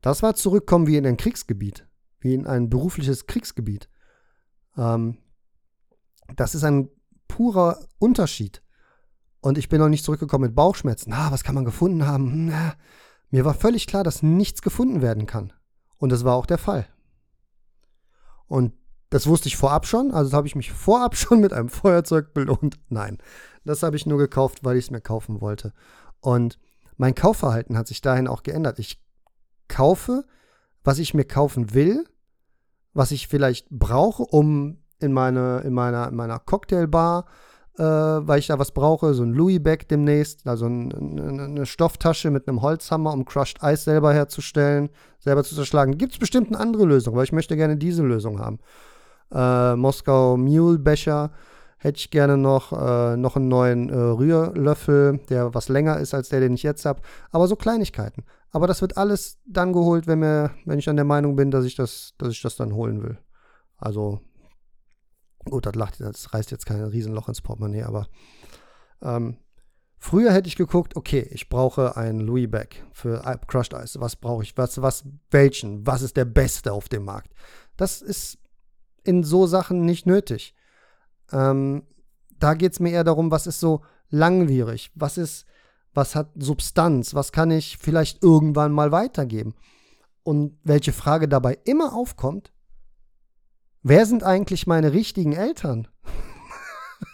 Das 0.00 0.22
war 0.22 0.36
zurückkommen 0.36 0.86
wie 0.86 0.96
in 0.96 1.06
ein 1.08 1.16
Kriegsgebiet 1.16 1.88
wie 2.22 2.34
in 2.34 2.46
ein 2.46 2.68
berufliches 2.68 3.26
Kriegsgebiet. 3.26 3.88
Ähm, 4.76 5.18
das 6.36 6.54
ist 6.54 6.64
ein 6.64 6.88
purer 7.28 7.86
Unterschied. 7.98 8.62
Und 9.40 9.58
ich 9.58 9.68
bin 9.68 9.80
noch 9.80 9.88
nicht 9.88 10.04
zurückgekommen 10.04 10.46
mit 10.46 10.54
Bauchschmerzen. 10.54 11.12
Ah, 11.12 11.30
was 11.30 11.42
kann 11.42 11.54
man 11.54 11.64
gefunden 11.64 12.06
haben? 12.06 12.32
Hm, 12.32 12.46
na, 12.46 12.74
mir 13.30 13.44
war 13.44 13.54
völlig 13.54 13.86
klar, 13.86 14.04
dass 14.04 14.22
nichts 14.22 14.62
gefunden 14.62 15.02
werden 15.02 15.26
kann. 15.26 15.52
Und 15.98 16.10
das 16.12 16.24
war 16.24 16.36
auch 16.36 16.46
der 16.46 16.58
Fall. 16.58 16.86
Und 18.46 18.74
das 19.10 19.26
wusste 19.26 19.48
ich 19.48 19.56
vorab 19.56 19.86
schon, 19.86 20.10
also 20.12 20.36
habe 20.36 20.46
ich 20.46 20.54
mich 20.54 20.72
vorab 20.72 21.16
schon 21.16 21.40
mit 21.40 21.52
einem 21.52 21.68
Feuerzeug 21.68 22.34
belohnt. 22.34 22.78
Nein, 22.88 23.18
das 23.64 23.82
habe 23.82 23.96
ich 23.96 24.06
nur 24.06 24.18
gekauft, 24.18 24.64
weil 24.64 24.76
ich 24.76 24.86
es 24.86 24.90
mir 24.90 25.00
kaufen 25.00 25.40
wollte. 25.40 25.72
Und 26.20 26.58
mein 26.96 27.14
Kaufverhalten 27.14 27.76
hat 27.76 27.88
sich 27.88 28.00
dahin 28.00 28.28
auch 28.28 28.42
geändert. 28.42 28.78
Ich 28.78 29.02
kaufe, 29.68 30.24
was 30.84 30.98
ich 30.98 31.14
mir 31.14 31.24
kaufen 31.24 31.74
will, 31.74 32.04
was 32.94 33.10
ich 33.10 33.28
vielleicht 33.28 33.68
brauche, 33.70 34.22
um 34.22 34.78
in, 35.00 35.12
meine, 35.12 35.60
in, 35.60 35.72
meiner, 35.72 36.08
in 36.08 36.14
meiner 36.14 36.38
Cocktailbar, 36.38 37.26
äh, 37.78 37.82
weil 37.82 38.38
ich 38.38 38.48
da 38.48 38.58
was 38.58 38.72
brauche, 38.72 39.14
so 39.14 39.22
ein 39.22 39.32
Louis 39.32 39.62
Bag 39.62 39.88
demnächst, 39.88 40.46
also 40.46 40.66
ein, 40.66 40.92
eine 41.18 41.66
Stofftasche 41.66 42.30
mit 42.30 42.46
einem 42.46 42.62
Holzhammer, 42.62 43.12
um 43.12 43.24
Crushed 43.24 43.62
Eis 43.62 43.84
selber 43.84 44.12
herzustellen, 44.12 44.90
selber 45.18 45.42
zu 45.42 45.54
zerschlagen. 45.54 45.96
Gibt 45.96 46.12
es 46.12 46.18
bestimmt 46.18 46.48
eine 46.48 46.60
andere 46.60 46.84
Lösung, 46.84 47.16
weil 47.16 47.24
ich 47.24 47.32
möchte 47.32 47.56
gerne 47.56 47.76
diese 47.76 48.02
Lösung 48.02 48.38
haben. 48.40 48.58
Äh, 49.32 49.76
Moskau 49.76 50.36
Mule 50.36 50.78
Becher 50.78 51.30
hätte 51.78 51.98
ich 51.98 52.10
gerne 52.10 52.36
noch, 52.36 52.72
äh, 52.72 53.16
noch 53.16 53.36
einen 53.36 53.48
neuen 53.48 53.88
äh, 53.88 53.96
Rührlöffel, 53.96 55.18
der 55.30 55.54
was 55.54 55.68
länger 55.68 55.98
ist 55.98 56.14
als 56.14 56.28
der, 56.28 56.40
den 56.40 56.54
ich 56.54 56.62
jetzt 56.62 56.84
habe. 56.84 57.00
Aber 57.30 57.48
so 57.48 57.56
Kleinigkeiten. 57.56 58.24
Aber 58.52 58.66
das 58.66 58.82
wird 58.82 58.98
alles 58.98 59.38
dann 59.46 59.72
geholt, 59.72 60.06
wenn, 60.06 60.20
mir, 60.20 60.50
wenn 60.66 60.78
ich 60.78 60.88
an 60.88 60.96
der 60.96 61.06
Meinung 61.06 61.36
bin, 61.36 61.50
dass 61.50 61.64
ich 61.64 61.74
das, 61.74 62.14
dass 62.18 62.30
ich 62.30 62.42
das 62.42 62.56
dann 62.56 62.74
holen 62.74 63.02
will. 63.02 63.18
Also, 63.78 64.20
gut, 65.46 65.66
das, 65.66 65.74
lacht, 65.74 66.00
das 66.00 66.32
reißt 66.32 66.50
jetzt 66.50 66.66
kein 66.66 66.82
Riesenloch 66.84 67.28
ins 67.28 67.40
Portemonnaie, 67.40 67.82
aber 67.82 68.08
ähm, 69.00 69.38
früher 69.98 70.32
hätte 70.32 70.48
ich 70.48 70.56
geguckt, 70.56 70.96
okay, 70.96 71.26
ich 71.30 71.48
brauche 71.48 71.96
ein 71.96 72.20
Louis 72.20 72.50
Bag 72.50 72.76
für 72.92 73.22
Crushed 73.46 73.72
Ice. 73.72 73.98
Was 74.00 74.16
brauche 74.16 74.42
ich? 74.42 74.56
Was, 74.58 74.80
was, 74.82 75.04
welchen? 75.30 75.86
Was 75.86 76.02
ist 76.02 76.16
der 76.16 76.26
beste 76.26 76.72
auf 76.72 76.90
dem 76.90 77.04
Markt? 77.04 77.32
Das 77.76 78.02
ist 78.02 78.38
in 79.02 79.24
so 79.24 79.46
Sachen 79.46 79.84
nicht 79.86 80.06
nötig. 80.06 80.54
Ähm, 81.32 81.86
da 82.38 82.54
geht 82.54 82.72
es 82.72 82.80
mir 82.80 82.90
eher 82.90 83.04
darum, 83.04 83.30
was 83.30 83.46
ist 83.46 83.60
so 83.60 83.82
langwierig, 84.10 84.90
was 84.94 85.16
ist, 85.16 85.46
was 85.94 86.14
hat 86.14 86.30
Substanz, 86.36 87.14
was 87.14 87.32
kann 87.32 87.50
ich 87.50 87.78
vielleicht 87.78 88.22
irgendwann 88.22 88.72
mal 88.72 88.92
weitergeben. 88.92 89.54
Und 90.22 90.58
welche 90.62 90.92
Frage 90.92 91.28
dabei 91.28 91.58
immer 91.64 91.94
aufkommt, 91.94 92.52
wer 93.82 94.06
sind 94.06 94.22
eigentlich 94.22 94.66
meine 94.66 94.92
richtigen 94.92 95.32
Eltern? 95.32 95.88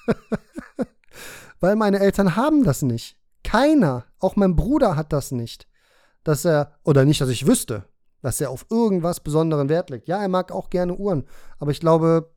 Weil 1.61 1.77
meine 1.77 2.01
Eltern 2.01 2.37
haben 2.37 2.65
das 2.65 2.83
nicht. 2.83 3.17
Keiner, 3.43 4.05
auch 4.21 4.37
mein 4.37 4.57
Bruder 4.57 4.95
hat 4.95 5.13
das 5.13 5.33
nicht. 5.33 5.67
Dass 6.23 6.45
er, 6.45 6.79
oder 6.85 7.05
nicht, 7.05 7.21
dass 7.21 7.31
ich 7.31 7.47
wüsste, 7.47 7.85
dass 8.21 8.41
er 8.41 8.51
auf 8.51 8.67
irgendwas 8.71 9.21
besonderen 9.21 9.69
Wert 9.69 9.91
legt. 9.91 10.09
Ja, 10.09 10.21
er 10.21 10.29
mag 10.29 10.53
auch 10.53 10.71
gerne 10.71 10.95
Uhren, 10.95 11.25
aber 11.59 11.71
ich 11.71 11.81
glaube, 11.81 12.31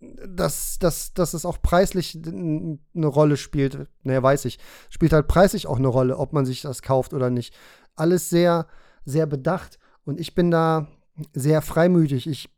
dass, 0.00 0.78
dass, 0.78 1.12
dass 1.12 1.34
es 1.34 1.44
auch 1.44 1.60
preislich 1.60 2.18
eine 2.24 2.78
Rolle 3.06 3.36
spielt. 3.36 3.88
Naja, 4.02 4.22
weiß 4.22 4.44
ich. 4.44 4.58
Spielt 4.90 5.12
halt 5.12 5.26
preislich 5.26 5.66
auch 5.66 5.78
eine 5.78 5.88
Rolle, 5.88 6.18
ob 6.18 6.32
man 6.32 6.46
sich 6.46 6.62
das 6.62 6.82
kauft 6.82 7.12
oder 7.12 7.30
nicht. 7.30 7.54
Alles 7.96 8.30
sehr, 8.30 8.66
sehr 9.04 9.26
bedacht. 9.26 9.78
Und 10.04 10.20
ich 10.20 10.34
bin 10.34 10.50
da 10.50 10.88
sehr 11.32 11.62
freimütig. 11.62 12.28
Ich 12.28 12.50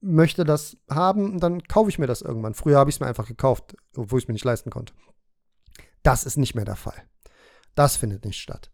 möchte 0.00 0.44
das 0.44 0.76
haben, 0.88 1.40
dann 1.40 1.62
kaufe 1.64 1.90
ich 1.90 1.98
mir 1.98 2.06
das 2.06 2.22
irgendwann. 2.22 2.54
Früher 2.54 2.78
habe 2.78 2.90
ich 2.90 2.96
es 2.96 3.00
mir 3.00 3.06
einfach 3.06 3.26
gekauft, 3.26 3.76
obwohl 3.96 4.18
ich 4.18 4.24
es 4.24 4.28
mir 4.28 4.34
nicht 4.34 4.44
leisten 4.44 4.70
konnte. 4.70 4.92
Das 6.02 6.24
ist 6.24 6.36
nicht 6.36 6.54
mehr 6.54 6.64
der 6.64 6.76
Fall. 6.76 7.02
Das 7.74 7.96
findet 7.96 8.24
nicht 8.24 8.40
statt. 8.40 8.70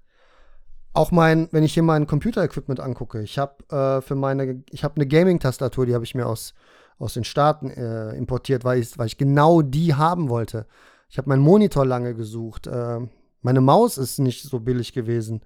Auch 0.92 1.10
mein, 1.10 1.48
wenn 1.52 1.64
ich 1.64 1.72
hier 1.72 1.82
mein 1.82 2.06
Computer-Equipment 2.06 2.78
angucke, 2.78 3.22
ich 3.22 3.38
habe 3.38 3.64
äh, 3.74 4.02
für 4.02 4.14
meine, 4.14 4.62
ich 4.68 4.84
habe 4.84 4.96
eine 4.96 5.06
Gaming-Tastatur, 5.06 5.86
die 5.86 5.94
habe 5.94 6.04
ich 6.04 6.14
mir 6.14 6.26
aus 6.26 6.52
aus 7.02 7.14
den 7.14 7.24
Staaten 7.24 7.68
äh, 7.70 8.14
importiert, 8.14 8.64
weil 8.64 8.80
ich, 8.80 8.96
weil 8.96 9.06
ich 9.06 9.18
genau 9.18 9.60
die 9.60 9.94
haben 9.94 10.28
wollte. 10.28 10.66
Ich 11.08 11.18
habe 11.18 11.28
meinen 11.28 11.42
Monitor 11.42 11.84
lange 11.84 12.14
gesucht. 12.14 12.66
Äh, 12.66 13.00
meine 13.40 13.60
Maus 13.60 13.98
ist 13.98 14.18
nicht 14.18 14.42
so 14.42 14.60
billig 14.60 14.92
gewesen. 14.92 15.44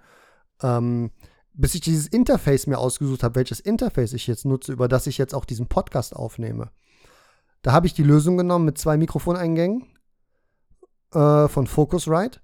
Ähm, 0.62 1.10
bis 1.54 1.74
ich 1.74 1.80
dieses 1.80 2.06
Interface 2.06 2.66
mir 2.66 2.78
ausgesucht 2.78 3.22
habe, 3.22 3.36
welches 3.36 3.60
Interface 3.60 4.12
ich 4.12 4.26
jetzt 4.26 4.44
nutze, 4.44 4.72
über 4.72 4.88
das 4.88 5.06
ich 5.06 5.16
jetzt 5.16 5.34
auch 5.34 5.46
diesen 5.46 5.66
Podcast 5.66 6.14
aufnehme. 6.14 6.70
Da 7.62 7.72
habe 7.72 7.86
ich 7.86 7.94
die 7.94 8.02
Lösung 8.02 8.36
genommen 8.36 8.66
mit 8.66 8.76
zwei 8.76 8.98
Mikrofoneingängen 8.98 9.86
äh, 11.14 11.48
von 11.48 11.66
Focusrite 11.66 12.40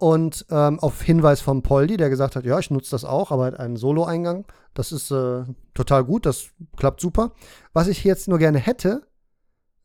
und 0.00 0.46
ähm, 0.50 0.80
auf 0.80 1.02
Hinweis 1.02 1.40
von 1.40 1.62
Poldi, 1.62 1.96
der 1.96 2.08
gesagt 2.08 2.34
hat, 2.34 2.44
ja, 2.44 2.58
ich 2.58 2.70
nutze 2.70 2.90
das 2.90 3.04
auch, 3.04 3.30
aber 3.30 3.44
halt 3.44 3.60
einen 3.60 3.76
Solo-Eingang. 3.76 4.46
Das 4.72 4.92
ist 4.92 5.10
äh, 5.10 5.44
total 5.74 6.04
gut, 6.04 6.24
das 6.24 6.50
klappt 6.76 7.00
super. 7.00 7.32
Was 7.72 7.86
ich 7.86 8.02
jetzt 8.02 8.26
nur 8.26 8.38
gerne 8.38 8.58
hätte, 8.58 9.06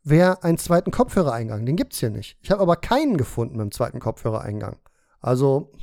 wäre 0.04 0.43
einen 0.43 0.58
zweiten 0.58 0.91
Kopfhörereingang. 0.91 1.65
Den 1.65 1.75
gibt 1.75 1.93
es 1.93 1.99
hier 1.99 2.12
nicht. 2.12 2.38
Ich 2.41 2.51
habe 2.51 2.62
aber 2.62 2.78
keinen 2.78 3.17
gefunden 3.17 3.58
mit 3.58 3.63
dem 3.65 3.71
zweiten 3.71 3.99
Kopfhörereingang. 3.99 4.78
Also, 5.19 5.73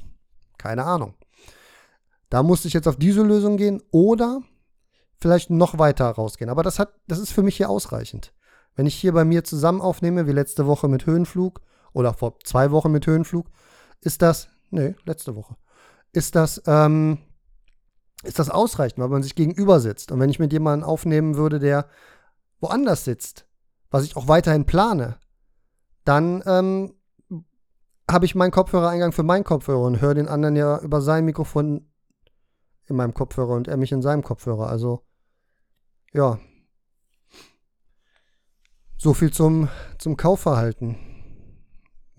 keine 0.57 0.85
Ahnung. 0.85 1.15
Da 2.31 2.43
musste 2.43 2.69
ich 2.69 2.75
jetzt 2.75 2.89
auf 2.89 2.97
diese 2.97 3.23
Lösung 3.23 3.59
gehen 3.59 3.83
oder 3.91 4.41
vielleicht 5.19 5.51
noch 5.51 5.79
weiter 5.79 6.07
rausgehen. 6.07 6.49
Aber 6.49 6.63
das, 6.63 6.79
hat, 6.79 6.95
das 7.07 7.19
ist 7.19 7.33
für 7.33 7.43
mich 7.43 7.57
hier 7.59 7.69
ausreichend. 7.69 8.33
Wenn 8.77 8.87
ich 8.87 8.95
hier 8.95 9.13
bei 9.13 9.27
mir 9.27 9.45
zusammen 9.45 9.83
aufnehme, 9.83 10.27
wie 10.27 10.33
letzte 10.33 10.67
Woche 10.67 10.89
mit 10.89 11.05
Höhenflug 11.05 11.61
oder 11.93 12.15
vor 12.15 12.39
zwei 12.45 12.71
Wochen 12.71 12.91
mit 12.91 13.07
Höhenflug, 13.07 13.47
ist 14.03 14.23
das, 14.23 14.49
nee, 14.71 14.95
letzte 15.05 15.35
Woche, 15.37 15.57
ist 16.13 16.35
das, 16.35 16.63
ähm, 16.67 17.19
ist 18.23 18.39
das 18.39 18.51
ausreichend, 18.51 18.99
weil 18.99 19.09
man 19.09 19.23
sich 19.23 19.35
gegenüber 19.35 19.81
sitzt. 19.81 20.13
Und 20.13 20.21
wenn 20.21 20.31
ich 20.31 20.39
mit 20.39 20.53
jemandem 20.53 20.89
aufnehmen 20.89 21.37
würde, 21.37 21.59
der 21.59 21.89
woanders 22.61 23.05
sitzt, 23.05 23.47
was 23.91 24.05
ich 24.05 24.17
auch 24.17 24.29
weiterhin 24.29 24.65
plane, 24.65 25.19
dann 26.05 26.43
ähm, 26.47 26.95
habe 28.11 28.25
ich 28.25 28.35
meinen 28.35 28.51
Kopfhörereingang 28.51 29.13
für 29.13 29.23
meinen 29.23 29.45
Kopfhörer 29.45 29.83
und 29.83 30.01
höre 30.01 30.15
den 30.15 30.29
anderen 30.29 30.57
ja 30.57 30.79
über 30.81 31.01
sein 31.01 31.25
Mikrofon 31.25 31.89
in 32.87 32.97
meinem 32.97 33.15
Kopfhörer 33.15 33.55
und 33.55 33.69
er 33.69 33.77
mich 33.77 33.93
in 33.93 34.03
seinem 34.03 34.23
Kopfhörer. 34.23 34.69
Also, 34.69 35.05
ja. 36.13 36.39
So 38.99 39.15
viel 39.15 39.33
zum, 39.33 39.69
zum 39.99 40.17
Kaufverhalten. 40.17 41.12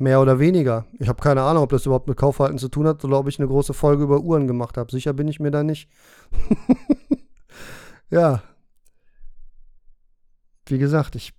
Mehr 0.04 0.20
oder 0.20 0.38
weniger. 0.38 0.86
Ich 1.00 1.08
habe 1.08 1.24
keine 1.24 1.44
Ahnung, 1.44 1.64
ob 1.64 1.70
das 1.70 1.86
überhaupt 1.86 2.10
mit 2.10 2.18
Kaufverhalten 2.18 2.60
zu 2.60 2.68
tun 2.68 2.86
hat 2.86 3.06
oder 3.06 3.20
ob 3.20 3.30
ich 3.30 3.40
eine 3.40 3.48
große 3.48 3.74
Folge 3.74 4.04
über 4.04 4.20
Uhren 4.20 4.48
gemacht 4.48 4.76
habe. 4.76 4.92
Sicher 4.92 5.14
bin 5.14 5.30
ich 5.30 5.40
mir 5.40 5.50
da 5.50 5.64
nicht. 5.64 5.90
ja. 8.10 8.44
Wie 10.66 10.78
gesagt, 10.78 11.16
ich, 11.16 11.34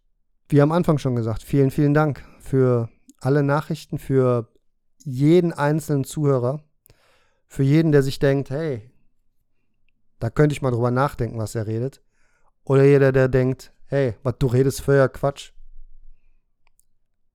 wie 0.48 0.62
am 0.62 0.72
Anfang 0.72 0.96
schon 0.96 1.14
gesagt, 1.14 1.42
vielen, 1.42 1.70
vielen 1.70 1.92
Dank 1.92 2.24
für 2.38 2.88
alle 3.20 3.42
Nachrichten, 3.42 3.98
für 3.98 4.48
jeden 5.04 5.52
einzelnen 5.52 6.04
Zuhörer, 6.04 6.64
für 7.46 7.64
jeden, 7.64 7.92
der 7.92 8.02
sich 8.02 8.18
denkt, 8.18 8.48
hey, 8.48 8.90
da 10.20 10.30
könnte 10.30 10.54
ich 10.54 10.62
mal 10.62 10.70
drüber 10.70 10.90
nachdenken, 10.90 11.36
was 11.36 11.54
er 11.54 11.66
redet. 11.66 12.00
Oder 12.64 12.84
jeder, 12.84 13.12
der 13.12 13.28
denkt, 13.28 13.74
hey, 13.88 14.14
was 14.22 14.36
du 14.38 14.46
redest, 14.46 14.80
für 14.80 14.96
ja 14.96 15.08
Quatsch 15.08 15.52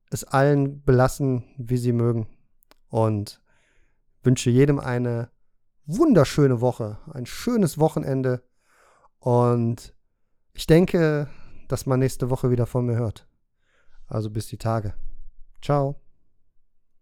es 0.10 0.24
allen 0.24 0.84
belassen, 0.84 1.44
wie 1.58 1.78
sie 1.78 1.94
mögen. 1.94 2.28
Und 2.90 3.42
wünsche 4.24 4.50
jedem 4.50 4.80
eine 4.80 5.30
wunderschöne 5.86 6.62
Woche, 6.62 6.98
ein 7.12 7.26
schönes 7.26 7.78
Wochenende. 7.78 8.44
Und 9.20 9.94
ich 10.54 10.68
denke, 10.68 11.28
dass 11.68 11.86
man 11.86 12.00
nächste 12.00 12.30
Woche 12.30 12.50
wieder 12.50 12.66
von 12.66 12.86
mir 12.86 12.96
hört. 12.96 13.28
Also 14.08 14.30
bis 14.30 14.48
die 14.48 14.58
Tage. 14.58 14.94
Ciao. 15.62 16.02